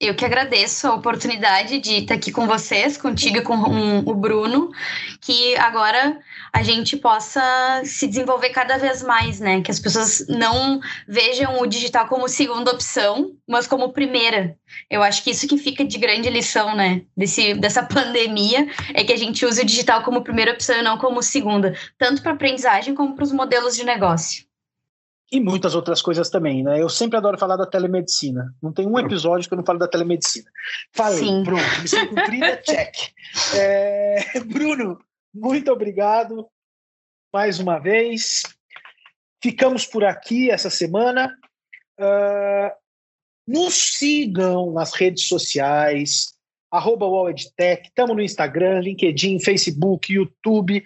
eu 0.02 0.16
que 0.16 0.26
agradeço 0.26 0.88
a 0.88 0.96
oportunidade 0.96 1.78
de 1.78 2.00
estar 2.00 2.16
aqui 2.16 2.32
com 2.32 2.48
vocês, 2.48 2.98
contigo 2.98 3.38
e 3.38 3.42
com 3.44 3.54
o 4.04 4.16
Bruno, 4.16 4.72
que 5.22 5.56
agora 5.58 6.18
a 6.52 6.64
gente 6.64 6.98
possa 6.98 7.42
se 7.86 8.08
desenvolver 8.08 8.50
cada 8.50 8.80
vez 8.80 9.04
mais, 9.04 9.40
né? 9.40 9.62
Que 9.62 9.70
as 9.70 9.80
pessoas 9.80 10.26
não 10.28 10.82
vejam 11.08 11.62
o 11.62 11.68
digital 11.68 12.08
como 12.08 12.28
segunda 12.28 12.72
opção, 12.72 13.34
mas 13.48 13.68
como 13.68 13.94
primeira. 13.94 14.58
Eu 14.90 15.04
acho 15.04 15.24
que 15.24 15.30
isso 15.30 15.48
que 15.48 15.58
fica 15.58 15.86
de 15.86 16.00
grande 16.00 16.32
lição, 16.32 16.76
né? 16.76 17.04
Desse, 17.16 17.54
dessa 17.54 17.84
pandemia 17.86 18.68
é 18.96 19.04
que 19.04 19.14
a 19.14 19.18
gente 19.18 19.46
use 19.46 19.62
o 19.62 19.66
digital 19.66 20.02
como 20.02 20.24
primeira 20.24 20.54
opção 20.54 20.80
e 20.80 20.82
não 20.82 20.98
como 20.98 21.22
segunda, 21.22 21.78
tanto 22.00 22.24
para 22.24 22.32
aprendizagem 22.32 22.96
como 22.96 23.14
para 23.14 23.24
os 23.24 23.32
modelos 23.32 23.76
de 23.76 23.84
negócio 23.84 24.51
e 25.32 25.39
muitas 25.39 25.76
outras 25.76 26.02
coisas 26.02 26.30
também, 26.30 26.62
né? 26.62 26.82
Eu 26.82 26.89
sempre 26.89 27.17
adoro 27.17 27.38
falar 27.38 27.56
da 27.56 27.65
telemedicina. 27.65 28.54
Não 28.62 28.74
tem 28.74 28.86
um 28.86 29.00
episódio 29.00 29.48
que 29.48 29.54
eu 29.54 29.58
não 29.58 29.65
falo 29.65 29.80
da 29.80 29.88
telemedicina. 29.88 30.52
Falei, 30.91 31.20
Sim. 31.20 31.44
pronto, 31.44 31.82
missão 31.82 32.06
cumprida, 32.08 32.58
check. 32.65 32.94
É, 33.56 34.39
Bruno, 34.46 35.00
muito 35.34 35.72
obrigado 35.72 36.48
mais 37.34 37.60
uma 37.60 37.80
vez. 37.80 38.44
Ficamos 39.41 39.86
por 39.86 40.04
aqui 40.04 40.52
essa 40.52 40.70
semana. 40.70 41.34
Uh, 41.98 42.72
nos 43.48 43.98
sigam 43.98 44.74
nas 44.74 44.94
redes 44.94 45.28
sociais, 45.28 46.34
arroba 46.70 47.06
estamos 47.32 48.15
no 48.15 48.22
Instagram, 48.22 48.82
LinkedIn, 48.82 49.39
Facebook, 49.39 50.12
YouTube. 50.12 50.84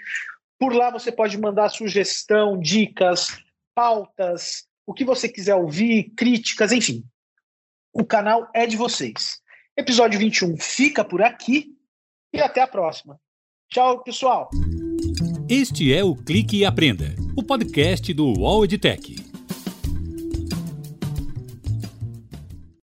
Por 0.60 0.73
lá 0.73 0.91
você 0.91 1.12
pode 1.12 1.38
mandar 1.38 1.69
sugestão, 1.69 2.60
dicas, 2.60 3.43
pautas, 3.75 4.63
o 4.88 4.93
que 4.93 5.03
você 5.03 5.27
quiser 5.27 5.55
ouvir, 5.55 6.13
críticas, 6.15 6.71
enfim. 6.71 7.03
O 7.93 8.05
canal 8.05 8.49
é 8.55 8.65
de 8.65 8.77
vocês. 8.77 9.39
Episódio 9.77 10.17
21 10.17 10.57
fica 10.57 11.03
por 11.03 11.21
aqui 11.21 11.75
e 12.33 12.39
até 12.39 12.61
a 12.61 12.67
próxima. 12.67 13.19
Tchau, 13.69 14.01
pessoal. 14.03 14.49
Este 15.49 15.93
é 15.93 16.03
o 16.03 16.15
Clique 16.15 16.57
e 16.57 16.65
Aprenda, 16.65 17.15
o 17.35 17.43
podcast 17.43 18.13
do 18.13 18.39
UOL 18.39 18.63
EdTech. 18.63 19.34